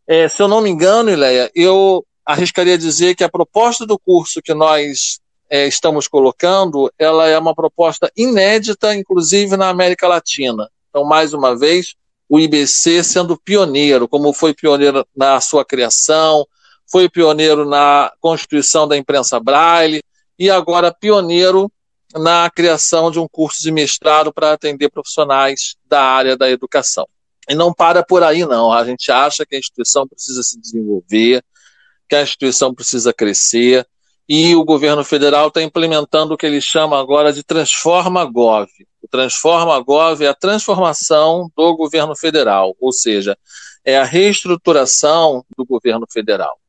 é, 0.08 0.30
se 0.30 0.42
eu 0.42 0.48
não 0.48 0.62
me 0.62 0.70
engano, 0.70 1.10
Ileia, 1.10 1.52
eu 1.54 2.06
arriscaria 2.26 2.78
dizer 2.78 3.16
que 3.16 3.24
a 3.24 3.30
proposta 3.30 3.86
do 3.86 4.00
curso 4.00 4.42
que 4.42 4.54
nós 4.54 5.20
é, 5.50 5.68
estamos 5.68 6.08
colocando, 6.08 6.92
ela 6.98 7.28
é 7.28 7.38
uma 7.38 7.56
proposta 7.56 8.12
inédita, 8.16 8.96
inclusive 8.96 9.58
na 9.58 9.70
América 9.70 10.08
Latina. 10.08 10.70
Então, 10.90 11.04
mais 11.04 11.34
uma 11.34 11.58
vez, 11.58 11.96
o 12.28 12.40
IBC 12.40 13.04
sendo 13.04 13.38
pioneiro, 13.38 14.08
como 14.08 14.32
foi 14.32 14.54
pioneiro 14.54 15.06
na 15.16 15.42
sua 15.42 15.66
criação, 15.66 16.46
foi 16.92 17.10
pioneiro 17.10 17.66
na 17.66 18.12
constituição 18.20 18.88
da 18.88 18.96
imprensa 18.96 19.40
braille 19.40 20.04
e 20.38 20.50
agora 20.50 20.94
pioneiro 20.94 21.72
na 22.16 22.50
criação 22.50 23.12
de 23.12 23.20
um 23.20 23.28
curso 23.28 23.62
de 23.62 23.72
mestrado 23.72 24.34
para 24.34 24.54
atender 24.54 24.90
profissionais 24.90 25.76
da 25.86 26.02
área 26.02 26.38
da 26.38 26.50
educação. 26.50 27.08
E 27.48 27.56
não 27.56 27.74
para 27.74 28.04
por 28.04 28.24
aí, 28.24 28.46
não. 28.46 28.72
A 28.72 28.84
gente 28.84 29.12
acha 29.12 29.46
que 29.46 29.56
a 29.56 29.60
instituição 29.60 30.08
precisa 30.08 30.42
se 30.44 30.60
desenvolver, 30.60 31.44
que 32.08 32.16
a 32.16 32.22
instituição 32.22 32.74
precisa 32.74 33.14
crescer, 33.14 33.88
e 34.30 34.56
o 34.56 34.64
governo 34.64 35.04
federal 35.04 35.48
está 35.48 35.60
implementando 35.64 36.36
o 36.36 36.38
que 36.38 36.46
ele 36.46 36.62
chama 36.62 37.00
agora 37.02 37.34
de 37.34 37.42
Transforma 37.42 38.24
Gov. 38.26 38.70
O 39.02 39.08
Transforma 39.08 39.80
Gov 39.80 40.24
é 40.24 40.28
a 40.28 40.36
transformação 40.36 41.52
do 41.58 41.76
governo 41.76 42.16
federal, 42.16 42.76
ou 42.80 42.94
seja, 42.94 43.36
é 43.84 43.98
a 43.98 44.04
reestruturação 44.04 45.44
do 45.58 45.66
governo 45.66 46.06
federal. 46.12 46.60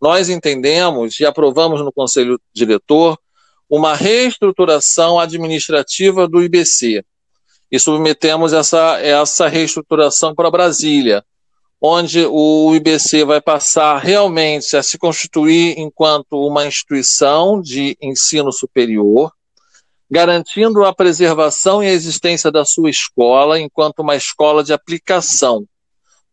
Nós 0.00 0.30
entendemos 0.30 1.20
e 1.20 1.26
aprovamos 1.26 1.82
no 1.82 1.92
Conselho 1.92 2.40
Diretor 2.54 3.18
uma 3.68 3.94
reestruturação 3.94 5.18
administrativa 5.18 6.26
do 6.26 6.42
IBC 6.42 7.04
e 7.70 7.78
submetemos 7.78 8.54
essa, 8.54 8.98
essa 9.00 9.48
reestruturação 9.48 10.34
para 10.34 10.50
Brasília, 10.50 11.22
onde 11.80 12.24
o 12.26 12.74
IBC 12.74 13.24
vai 13.24 13.40
passar 13.40 13.98
realmente 13.98 14.76
a 14.76 14.82
se 14.82 14.98
constituir 14.98 15.78
enquanto 15.78 16.40
uma 16.40 16.66
instituição 16.66 17.60
de 17.60 17.96
ensino 18.00 18.52
superior, 18.52 19.30
garantindo 20.10 20.84
a 20.84 20.94
preservação 20.94 21.82
e 21.82 21.86
a 21.86 21.92
existência 21.92 22.50
da 22.50 22.64
sua 22.64 22.88
escola 22.88 23.60
enquanto 23.60 24.00
uma 24.00 24.16
escola 24.16 24.64
de 24.64 24.72
aplicação, 24.72 25.66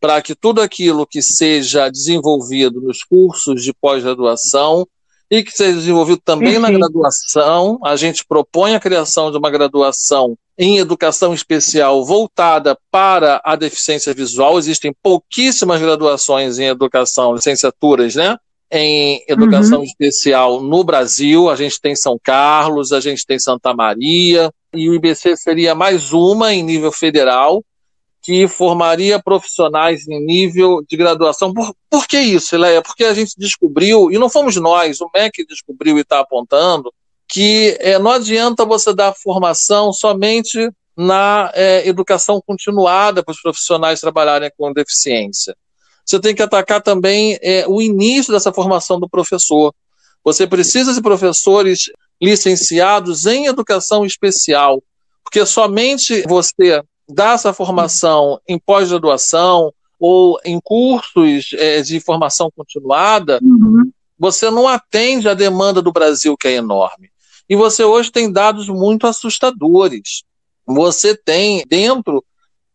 para 0.00 0.22
que 0.22 0.34
tudo 0.34 0.60
aquilo 0.60 1.06
que 1.06 1.20
seja 1.20 1.90
desenvolvido 1.90 2.80
nos 2.80 3.02
cursos 3.02 3.62
de 3.62 3.72
pós-graduação 3.72 4.86
e 5.30 5.42
que 5.42 5.50
seja 5.50 5.78
desenvolvido 5.78 6.20
também 6.24 6.58
na 6.58 6.70
graduação, 6.70 7.78
a 7.82 7.96
gente 7.96 8.24
propõe 8.24 8.74
a 8.74 8.80
criação 8.80 9.30
de 9.30 9.38
uma 9.38 9.50
graduação 9.50 10.38
em 10.56 10.78
educação 10.78 11.34
especial 11.34 12.04
voltada 12.04 12.78
para 12.90 13.40
a 13.44 13.56
deficiência 13.56 14.14
visual. 14.14 14.58
Existem 14.58 14.94
pouquíssimas 15.02 15.80
graduações 15.80 16.58
em 16.58 16.66
educação, 16.66 17.34
licenciaturas, 17.34 18.14
né? 18.14 18.36
Em 18.70 19.24
educação 19.28 19.78
uhum. 19.78 19.84
especial 19.84 20.62
no 20.62 20.84
Brasil. 20.84 21.50
A 21.50 21.56
gente 21.56 21.80
tem 21.80 21.94
São 21.94 22.18
Carlos, 22.22 22.92
a 22.92 23.00
gente 23.00 23.26
tem 23.26 23.38
Santa 23.38 23.74
Maria, 23.74 24.50
e 24.72 24.88
o 24.88 24.94
IBC 24.94 25.36
seria 25.36 25.74
mais 25.74 26.12
uma 26.12 26.52
em 26.52 26.62
nível 26.62 26.90
federal 26.90 27.62
que 28.24 28.48
formaria 28.48 29.22
profissionais 29.22 30.08
em 30.08 30.18
nível 30.24 30.82
de 30.88 30.96
graduação. 30.96 31.52
Por, 31.52 31.74
por 31.90 32.06
que 32.06 32.18
isso, 32.18 32.56
Leia? 32.56 32.80
Porque 32.80 33.04
a 33.04 33.12
gente 33.12 33.34
descobriu, 33.36 34.10
e 34.10 34.18
não 34.18 34.30
fomos 34.30 34.56
nós, 34.56 34.98
o 35.02 35.10
MEC 35.14 35.44
descobriu 35.46 35.98
e 35.98 36.00
está 36.00 36.20
apontando, 36.20 36.90
que 37.34 37.76
é, 37.80 37.98
não 37.98 38.12
adianta 38.12 38.64
você 38.64 38.94
dar 38.94 39.12
formação 39.12 39.92
somente 39.92 40.70
na 40.96 41.50
é, 41.52 41.84
educação 41.88 42.40
continuada 42.46 43.24
para 43.24 43.32
os 43.32 43.42
profissionais 43.42 44.00
trabalharem 44.00 44.52
com 44.56 44.72
deficiência. 44.72 45.56
Você 46.06 46.20
tem 46.20 46.32
que 46.32 46.42
atacar 46.42 46.80
também 46.80 47.36
é, 47.42 47.66
o 47.66 47.82
início 47.82 48.32
dessa 48.32 48.52
formação 48.52 49.00
do 49.00 49.08
professor. 49.08 49.74
Você 50.22 50.46
precisa 50.46 50.94
de 50.94 51.02
professores 51.02 51.90
licenciados 52.22 53.26
em 53.26 53.46
educação 53.46 54.06
especial, 54.06 54.80
porque 55.24 55.44
somente 55.44 56.22
você 56.28 56.84
dar 57.08 57.34
essa 57.34 57.52
formação 57.52 58.38
em 58.46 58.60
pós-graduação 58.60 59.74
ou 59.98 60.38
em 60.44 60.60
cursos 60.62 61.52
é, 61.54 61.82
de 61.82 61.98
formação 61.98 62.48
continuada, 62.56 63.40
uhum. 63.42 63.90
você 64.16 64.48
não 64.52 64.68
atende 64.68 65.28
à 65.28 65.34
demanda 65.34 65.82
do 65.82 65.90
Brasil, 65.90 66.36
que 66.36 66.46
é 66.46 66.52
enorme. 66.52 67.12
E 67.48 67.56
você 67.56 67.84
hoje 67.84 68.10
tem 68.10 68.32
dados 68.32 68.68
muito 68.68 69.06
assustadores. 69.06 70.24
Você 70.66 71.14
tem, 71.16 71.64
dentro 71.66 72.24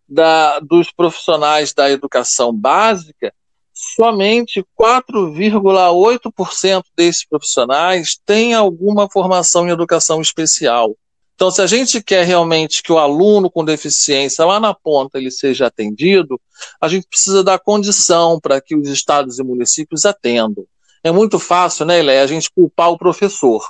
da, 0.08 0.60
dos 0.60 0.92
profissionais 0.92 1.74
da 1.74 1.90
educação 1.90 2.54
básica, 2.54 3.34
somente 3.74 4.64
4,8% 4.80 6.84
desses 6.96 7.26
profissionais 7.26 8.20
têm 8.26 8.54
alguma 8.54 9.10
formação 9.10 9.68
em 9.68 9.72
educação 9.72 10.22
especial. 10.22 10.96
Então, 11.40 11.50
se 11.50 11.62
a 11.62 11.68
gente 11.68 12.04
quer 12.04 12.26
realmente 12.26 12.84
que 12.84 12.92
o 12.92 12.98
aluno 12.98 13.50
com 13.50 13.64
deficiência 13.64 14.44
lá 14.44 14.60
na 14.60 14.74
ponta 14.74 15.18
ele 15.18 15.32
seja 15.32 15.68
atendido, 15.68 16.38
a 16.82 16.90
gente 16.90 17.08
precisa 17.08 17.42
dar 17.42 17.58
condição 17.60 18.42
para 18.42 18.60
que 18.60 18.76
os 18.76 18.90
estados 18.90 19.40
e 19.40 19.44
municípios 19.44 20.04
atendam. 20.04 20.66
É 21.02 21.14
muito 21.14 21.40
fácil, 21.40 21.86
né, 21.86 22.00
Ilé, 22.00 22.20
a 22.20 22.28
gente 22.28 22.52
culpar 22.52 22.92
o 22.92 22.98
professor, 22.98 23.66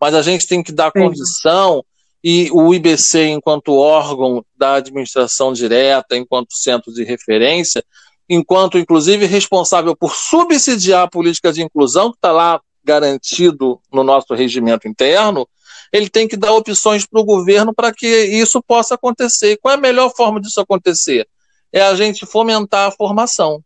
mas 0.00 0.14
a 0.14 0.22
gente 0.22 0.46
tem 0.46 0.62
que 0.62 0.72
dar 0.72 0.90
condição 0.90 1.84
e 2.22 2.50
o 2.52 2.72
IBC, 2.74 3.28
enquanto 3.28 3.74
órgão 3.74 4.44
da 4.56 4.74
administração 4.74 5.52
direta, 5.52 6.16
enquanto 6.16 6.56
centro 6.56 6.92
de 6.92 7.02
referência, 7.02 7.84
enquanto 8.28 8.78
inclusive 8.78 9.26
responsável 9.26 9.96
por 9.96 10.14
subsidiar 10.14 11.02
a 11.02 11.08
política 11.08 11.52
de 11.52 11.62
inclusão, 11.62 12.10
que 12.10 12.18
está 12.18 12.30
lá 12.30 12.60
garantido 12.84 13.80
no 13.92 14.04
nosso 14.04 14.34
regimento 14.34 14.86
interno, 14.86 15.48
ele 15.92 16.08
tem 16.08 16.28
que 16.28 16.36
dar 16.36 16.52
opções 16.52 17.04
para 17.06 17.20
o 17.20 17.24
governo 17.24 17.74
para 17.74 17.92
que 17.92 18.06
isso 18.06 18.62
possa 18.62 18.94
acontecer. 18.94 19.58
Qual 19.60 19.72
é 19.72 19.76
a 19.76 19.80
melhor 19.80 20.12
forma 20.14 20.40
disso 20.40 20.60
acontecer? 20.60 21.26
É 21.72 21.82
a 21.82 21.94
gente 21.94 22.26
fomentar 22.26 22.88
a 22.88 22.92
formação. 22.92 23.62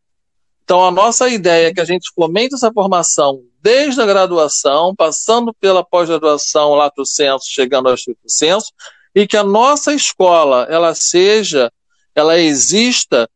Então, 0.62 0.82
a 0.82 0.90
nossa 0.90 1.28
ideia 1.28 1.68
é 1.68 1.74
que 1.74 1.80
a 1.80 1.84
gente 1.84 2.10
fomente 2.14 2.54
essa 2.54 2.72
formação 2.72 3.42
desde 3.64 3.98
a 4.02 4.04
graduação, 4.04 4.94
passando 4.94 5.54
pela 5.54 5.82
pós-graduação, 5.82 6.74
lato 6.74 7.06
senso, 7.06 7.46
chegando 7.48 7.88
ao 7.88 7.94
estrito 7.94 8.28
senso, 8.28 8.70
e 9.14 9.26
que 9.26 9.38
a 9.38 9.42
nossa 9.42 9.94
escola 9.94 10.66
ela 10.68 10.94
seja, 10.94 11.72
ela 12.14 12.38
exista 12.38 13.26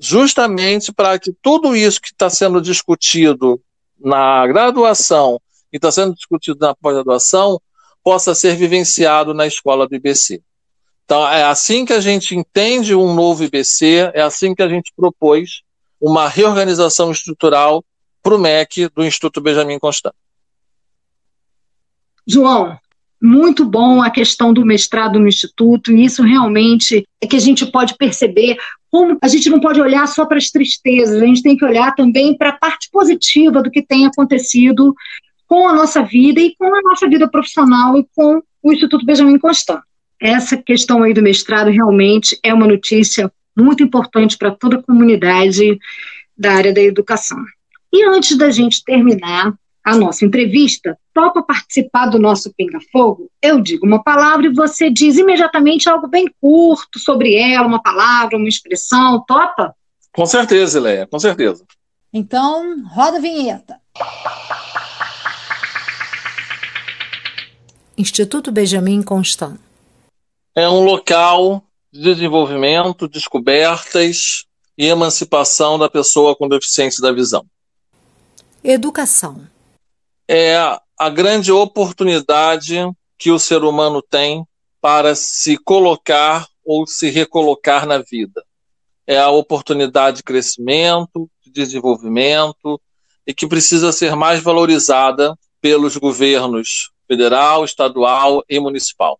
justamente 0.00 0.92
para 0.92 1.16
que 1.20 1.32
tudo 1.40 1.76
isso 1.76 2.00
que 2.00 2.08
está 2.08 2.28
sendo 2.28 2.60
discutido 2.60 3.62
na 3.96 4.44
graduação 4.48 5.40
e 5.72 5.76
está 5.76 5.92
sendo 5.92 6.16
discutido 6.16 6.58
na 6.58 6.74
pós-graduação 6.74 7.60
possa 8.02 8.34
ser 8.34 8.56
vivenciado 8.56 9.32
na 9.32 9.46
escola 9.46 9.86
do 9.86 9.94
IBC. 9.94 10.42
Então, 11.04 11.28
é 11.28 11.44
assim 11.44 11.84
que 11.84 11.92
a 11.92 12.00
gente 12.00 12.34
entende 12.34 12.92
um 12.92 13.14
novo 13.14 13.44
IBC, 13.44 14.10
é 14.14 14.22
assim 14.22 14.52
que 14.52 14.62
a 14.62 14.68
gente 14.68 14.92
propôs 14.96 15.60
uma 16.00 16.28
reorganização 16.28 17.12
estrutural 17.12 17.84
para 18.22 18.34
o 18.34 18.38
MEC 18.38 18.88
do 18.94 19.04
Instituto 19.04 19.40
Benjamin 19.40 19.78
Constant. 19.78 20.14
João, 22.26 22.78
muito 23.20 23.64
bom 23.64 24.02
a 24.02 24.10
questão 24.10 24.52
do 24.52 24.64
mestrado 24.64 25.18
no 25.18 25.28
Instituto, 25.28 25.92
e 25.92 26.04
isso 26.04 26.22
realmente 26.22 27.06
é 27.20 27.26
que 27.26 27.36
a 27.36 27.40
gente 27.40 27.66
pode 27.66 27.96
perceber 27.96 28.56
como 28.90 29.18
a 29.22 29.28
gente 29.28 29.48
não 29.50 29.60
pode 29.60 29.80
olhar 29.80 30.06
só 30.08 30.24
para 30.24 30.38
as 30.38 30.50
tristezas, 30.50 31.20
a 31.20 31.26
gente 31.26 31.42
tem 31.42 31.56
que 31.56 31.64
olhar 31.64 31.94
também 31.94 32.36
para 32.36 32.50
a 32.50 32.56
parte 32.56 32.88
positiva 32.90 33.62
do 33.62 33.70
que 33.70 33.82
tem 33.82 34.06
acontecido 34.06 34.94
com 35.46 35.68
a 35.68 35.72
nossa 35.72 36.02
vida 36.02 36.40
e 36.40 36.54
com 36.56 36.74
a 36.74 36.82
nossa 36.82 37.08
vida 37.08 37.28
profissional 37.28 37.96
e 37.98 38.06
com 38.14 38.42
o 38.62 38.72
Instituto 38.72 39.04
Benjamin 39.04 39.38
Constant. 39.38 39.80
Essa 40.20 40.56
questão 40.56 41.02
aí 41.02 41.14
do 41.14 41.22
mestrado 41.22 41.70
realmente 41.70 42.38
é 42.42 42.52
uma 42.52 42.66
notícia 42.66 43.32
muito 43.56 43.82
importante 43.82 44.36
para 44.36 44.50
toda 44.50 44.76
a 44.76 44.82
comunidade 44.82 45.78
da 46.36 46.52
área 46.52 46.72
da 46.72 46.80
educação. 46.80 47.38
E 47.92 48.04
antes 48.04 48.36
da 48.36 48.50
gente 48.50 48.84
terminar 48.84 49.52
a 49.84 49.96
nossa 49.96 50.24
entrevista, 50.24 50.96
topa 51.12 51.42
participar 51.42 52.06
do 52.06 52.18
nosso 52.18 52.52
Pinga 52.56 52.78
Fogo? 52.92 53.30
Eu 53.42 53.60
digo 53.60 53.86
uma 53.86 54.02
palavra 54.02 54.46
e 54.46 54.54
você 54.54 54.90
diz 54.90 55.16
imediatamente 55.16 55.88
algo 55.88 56.06
bem 56.06 56.26
curto 56.40 56.98
sobre 56.98 57.34
ela, 57.34 57.66
uma 57.66 57.82
palavra, 57.82 58.36
uma 58.36 58.48
expressão, 58.48 59.24
topa? 59.26 59.74
Com 60.12 60.26
certeza, 60.26 60.80
Leia, 60.80 61.06
com 61.06 61.18
certeza. 61.18 61.64
Então, 62.12 62.84
roda 62.88 63.18
a 63.18 63.20
vinheta. 63.20 63.80
Instituto 67.96 68.50
Benjamin 68.50 69.02
Constant. 69.02 69.58
É 70.54 70.68
um 70.68 70.84
local 70.84 71.62
de 71.92 72.02
desenvolvimento, 72.02 73.08
descobertas 73.08 74.44
e 74.76 74.86
emancipação 74.86 75.78
da 75.78 75.88
pessoa 75.88 76.34
com 76.34 76.48
deficiência 76.48 77.02
da 77.02 77.12
visão. 77.12 77.44
Educação. 78.62 79.48
É 80.28 80.56
a 80.98 81.08
grande 81.08 81.50
oportunidade 81.50 82.76
que 83.18 83.30
o 83.30 83.38
ser 83.38 83.64
humano 83.64 84.02
tem 84.02 84.44
para 84.80 85.14
se 85.14 85.56
colocar 85.56 86.46
ou 86.64 86.86
se 86.86 87.10
recolocar 87.10 87.86
na 87.86 87.98
vida. 87.98 88.44
É 89.06 89.18
a 89.18 89.30
oportunidade 89.30 90.18
de 90.18 90.22
crescimento, 90.22 91.28
de 91.42 91.50
desenvolvimento 91.50 92.80
e 93.26 93.34
que 93.34 93.46
precisa 93.46 93.92
ser 93.92 94.14
mais 94.14 94.42
valorizada 94.42 95.36
pelos 95.60 95.96
governos 95.96 96.90
federal, 97.08 97.64
estadual 97.64 98.44
e 98.48 98.60
municipal. 98.60 99.18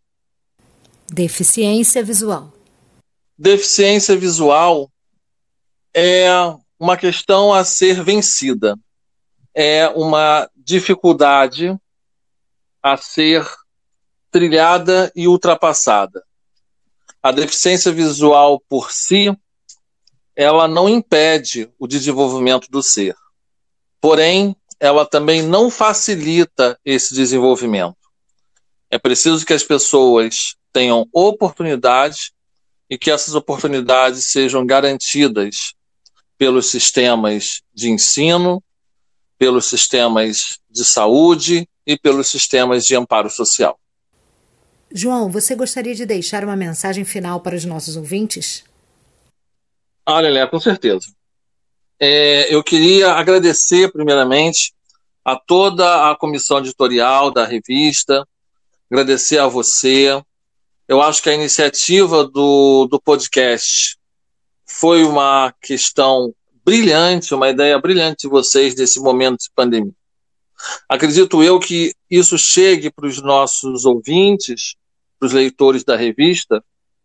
Deficiência 1.09 2.05
visual. 2.05 2.53
Deficiência 3.37 4.17
visual 4.17 4.91
é 5.95 6.29
uma 6.79 6.97
questão 6.97 7.53
a 7.53 7.65
ser 7.65 8.03
vencida. 8.05 8.79
É 9.55 9.89
uma 9.89 10.49
dificuldade 10.57 11.77
a 12.83 12.97
ser 12.97 13.47
trilhada 14.31 15.13
e 15.15 15.27
ultrapassada. 15.27 16.25
A 17.23 17.33
deficiência 17.33 17.93
visual 17.93 18.63
por 18.69 18.91
si, 18.91 19.37
ela 20.35 20.67
não 20.67 20.89
impede 20.89 21.71
o 21.79 21.87
desenvolvimento 21.87 22.71
do 22.71 22.83
ser. 22.83 23.15
Porém, 24.01 24.57
ela 24.79 25.05
também 25.05 25.43
não 25.43 25.71
facilita 25.71 26.79
esse 26.85 27.15
desenvolvimento. 27.15 27.97
É 28.91 28.99
preciso 28.99 29.45
que 29.45 29.53
as 29.53 29.63
pessoas 29.63 30.57
tenham 30.73 31.07
oportunidades 31.13 32.33
e 32.89 32.97
que 32.97 33.11
essas 33.11 33.35
oportunidades 33.35 34.27
sejam 34.27 34.65
garantidas 34.65 35.75
pelos 36.39 36.71
sistemas 36.71 37.61
de 37.75 37.91
ensino, 37.91 38.63
pelos 39.41 39.65
sistemas 39.65 40.61
de 40.71 40.85
saúde 40.85 41.67
e 41.87 41.99
pelos 41.99 42.29
sistemas 42.29 42.85
de 42.85 42.95
amparo 42.95 43.31
social. 43.31 43.81
João, 44.93 45.31
você 45.31 45.55
gostaria 45.55 45.95
de 45.95 46.05
deixar 46.05 46.45
uma 46.45 46.55
mensagem 46.55 47.07
final 47.07 47.41
para 47.41 47.57
os 47.57 47.65
nossos 47.65 47.97
ouvintes? 47.97 48.63
Olha, 50.07 50.29
Léa, 50.29 50.47
com 50.47 50.61
certeza. 50.61 51.07
É, 51.99 52.55
eu 52.55 52.63
queria 52.63 53.13
agradecer, 53.13 53.91
primeiramente, 53.91 54.75
a 55.25 55.37
toda 55.37 56.11
a 56.11 56.15
comissão 56.15 56.59
editorial 56.59 57.31
da 57.31 57.47
revista, 57.47 58.29
agradecer 58.91 59.39
a 59.39 59.47
você. 59.47 60.23
Eu 60.87 61.01
acho 61.01 61.23
que 61.23 61.31
a 61.31 61.35
iniciativa 61.35 62.27
do, 62.27 62.87
do 62.91 63.01
podcast 63.01 63.97
foi 64.67 65.03
uma 65.03 65.55
questão 65.63 66.35
brilhante, 66.71 67.35
uma 67.35 67.51
ideia 67.51 67.77
brilhante 67.81 68.23
de 68.23 68.29
vocês 68.29 68.77
nesse 68.77 69.01
momento 69.01 69.41
de 69.41 69.51
pandemia. 69.53 69.93
Acredito 70.89 71.43
eu 71.43 71.59
que 71.59 71.93
isso 72.09 72.39
chegue 72.39 72.93
para 72.93 73.09
os 73.09 73.21
nossos 73.21 73.85
ouvintes, 73.85 74.77
para 75.19 75.27
os 75.27 75.33
leitores 75.33 75.83
da 75.83 75.97
revista, 75.97 76.63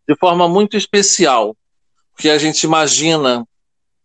de 0.08 0.14
forma 0.20 0.48
muito 0.48 0.76
especial, 0.76 1.56
porque 2.12 2.28
a 2.28 2.38
gente 2.38 2.62
imagina 2.62 3.44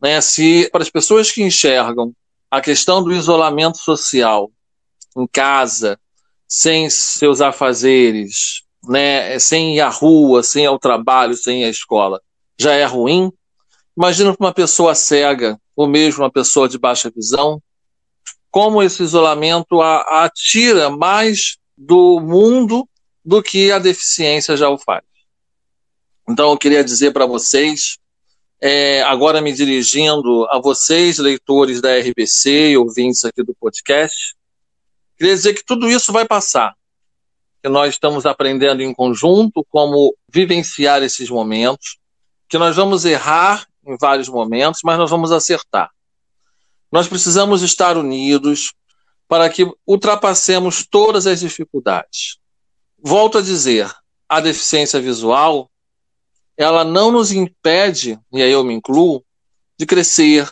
né, 0.02 0.19
se 0.19 0.67
para 0.71 0.82
as 0.82 0.89
pessoas 0.89 1.30
que 1.30 1.43
enxergam 1.43 2.12
a 2.50 2.60
questão 2.60 3.04
do 3.04 3.13
isolamento 3.13 3.78
social 3.78 4.52
em 5.15 5.28
casa, 5.28 6.00
sem 6.47 6.89
seus 6.89 7.39
afazeres, 7.39 8.63
né, 8.84 9.38
sem 9.38 9.76
ir 9.76 9.82
à 9.82 9.89
rua, 9.89 10.41
sem 10.41 10.63
ir 10.63 10.67
ao 10.67 10.80
trabalho, 10.80 11.36
sem 11.36 11.62
ir 11.62 11.65
à 11.65 11.69
escola, 11.69 12.19
já 12.60 12.74
é 12.74 12.84
ruim. 12.84 13.32
Imagina 13.97 14.36
para 14.36 14.45
uma 14.47 14.54
pessoa 14.54 14.95
cega, 14.95 15.60
ou 15.75 15.88
mesmo 15.88 16.23
uma 16.23 16.32
pessoa 16.32 16.67
de 16.67 16.77
baixa 16.77 17.10
visão, 17.10 17.62
como 18.49 18.82
esse 18.82 19.01
isolamento 19.04 19.82
a, 19.82 20.25
a 20.25 20.30
tira 20.30 20.89
mais 20.89 21.58
do 21.77 22.19
mundo 22.19 22.88
do 23.23 23.41
que 23.41 23.71
a 23.71 23.80
deficiência 23.80 24.58
já 24.58 24.69
o 24.69 24.77
faz. 24.77 25.04
Então, 26.30 26.51
eu 26.51 26.58
queria 26.58 26.84
dizer 26.84 27.12
para 27.12 27.25
vocês 27.25 27.97
é, 28.62 29.01
agora 29.01 29.41
me 29.41 29.51
dirigindo 29.51 30.45
a 30.51 30.60
vocês, 30.60 31.17
leitores 31.17 31.82
da 31.82 31.97
RBC 31.97 32.69
e 32.69 32.77
ouvintes 32.77 33.25
aqui 33.25 33.43
do 33.43 33.56
podcast, 33.56 34.36
queria 35.17 35.34
dizer 35.34 35.56
que 35.56 35.65
tudo 35.65 35.89
isso 35.89 36.13
vai 36.13 36.25
passar. 36.25 36.75
Que 37.63 37.69
nós 37.69 37.95
estamos 37.95 38.25
aprendendo 38.25 38.84
em 38.84 38.93
conjunto 38.93 39.65
como 39.69 40.15
vivenciar 40.32 41.01
esses 41.01 41.27
momentos, 41.30 41.97
que 42.47 42.58
nós 42.58 42.75
vamos 42.75 43.04
errar 43.04 43.67
em 43.86 43.98
vários 44.00 44.30
momentos, 44.30 44.82
mas 44.84 44.98
nós 44.98 45.10
vamos 45.10 45.32
acertar. 45.32 45.89
Nós 46.91 47.08
precisamos 47.08 47.62
estar 47.62 47.98
unidos 47.98 48.74
para 49.28 49.50
que 49.50 49.65
ultrapassemos 49.88 50.86
todas 50.86 51.26
as 51.26 51.39
dificuldades. 51.39 52.38
Volto 53.02 53.38
a 53.38 53.41
dizer, 53.41 53.89
a 54.28 54.39
deficiência 54.41 55.00
visual 55.00 55.72
ela 56.58 56.84
não 56.84 57.12
nos 57.12 57.32
impede, 57.32 58.20
e 58.32 58.41
aí 58.41 58.52
eu 58.52 58.63
me 58.63 58.74
incluo, 58.74 59.24
de 59.80 59.86
crescer, 59.86 60.52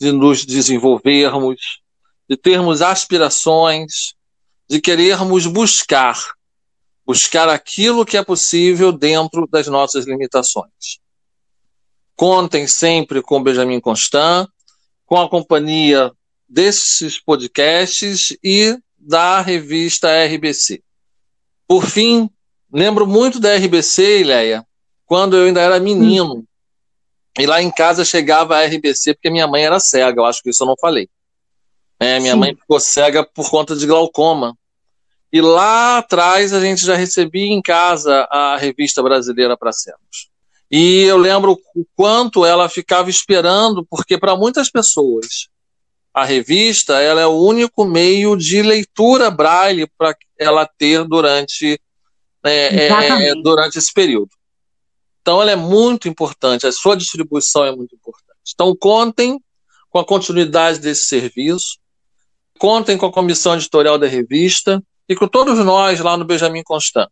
de 0.00 0.12
nos 0.12 0.46
desenvolvermos, 0.46 1.82
de 2.28 2.36
termos 2.36 2.80
aspirações, 2.80 4.14
de 4.68 4.80
querermos 4.80 5.46
buscar, 5.46 6.18
buscar 7.04 7.48
aquilo 7.48 8.06
que 8.06 8.16
é 8.16 8.24
possível 8.24 8.92
dentro 8.92 9.46
das 9.46 9.66
nossas 9.66 10.06
limitações. 10.06 11.00
Contem 12.16 12.66
sempre 12.66 13.20
com 13.20 13.42
Benjamin 13.42 13.78
Constant, 13.78 14.48
com 15.04 15.20
a 15.20 15.28
companhia 15.28 16.10
desses 16.48 17.20
podcasts 17.20 18.36
e 18.42 18.76
da 18.98 19.40
revista 19.40 20.08
RBC. 20.24 20.82
Por 21.68 21.84
fim, 21.84 22.30
lembro 22.72 23.06
muito 23.06 23.38
da 23.38 23.54
RBC, 23.54 24.20
Ileia, 24.20 24.66
quando 25.04 25.36
eu 25.36 25.44
ainda 25.44 25.60
era 25.60 25.78
menino. 25.78 26.36
Hum. 26.36 26.44
E 27.38 27.46
lá 27.46 27.60
em 27.60 27.70
casa 27.70 28.04
chegava 28.04 28.56
a 28.56 28.64
RBC 28.64 29.14
porque 29.14 29.30
minha 29.30 29.46
mãe 29.46 29.64
era 29.64 29.78
cega, 29.78 30.20
eu 30.20 30.24
acho 30.24 30.42
que 30.42 30.50
isso 30.50 30.62
eu 30.62 30.66
não 30.68 30.76
falei. 30.80 31.08
É, 32.00 32.18
minha 32.18 32.32
Sim. 32.32 32.38
mãe 32.38 32.54
ficou 32.54 32.80
cega 32.80 33.24
por 33.24 33.50
conta 33.50 33.76
de 33.76 33.86
glaucoma. 33.86 34.56
E 35.32 35.40
lá 35.40 35.98
atrás 35.98 36.52
a 36.52 36.60
gente 36.60 36.84
já 36.84 36.94
recebia 36.94 37.52
em 37.52 37.60
casa 37.60 38.26
a 38.30 38.56
revista 38.56 39.02
brasileira 39.02 39.56
para 39.56 39.72
cegos. 39.72 40.30
E 40.70 41.02
eu 41.02 41.16
lembro 41.16 41.58
o 41.74 41.86
quanto 41.94 42.44
ela 42.44 42.68
ficava 42.68 43.08
esperando, 43.08 43.86
porque 43.88 44.18
para 44.18 44.36
muitas 44.36 44.70
pessoas 44.70 45.48
a 46.16 46.24
revista 46.24 46.98
ela 46.98 47.20
é 47.20 47.26
o 47.26 47.38
único 47.38 47.84
meio 47.84 48.36
de 48.36 48.62
leitura 48.62 49.30
braille 49.30 49.86
para 49.98 50.16
ela 50.38 50.66
ter 50.66 51.04
durante, 51.04 51.78
é, 52.42 52.86
é, 52.86 53.34
durante 53.42 53.78
esse 53.78 53.92
período. 53.92 54.30
Então, 55.20 55.42
ela 55.42 55.50
é 55.50 55.56
muito 55.56 56.08
importante, 56.08 56.66
a 56.66 56.72
sua 56.72 56.96
distribuição 56.96 57.66
é 57.66 57.74
muito 57.74 57.94
importante. 57.94 58.38
Então, 58.54 58.74
contem 58.74 59.38
com 59.90 59.98
a 59.98 60.06
continuidade 60.06 60.78
desse 60.78 61.04
serviço, 61.04 61.78
contem 62.58 62.96
com 62.96 63.04
a 63.04 63.12
comissão 63.12 63.54
editorial 63.54 63.98
da 63.98 64.06
revista 64.06 64.82
e 65.06 65.14
com 65.14 65.28
todos 65.28 65.58
nós 65.58 66.00
lá 66.00 66.16
no 66.16 66.24
Benjamin 66.24 66.62
Constant. 66.62 67.10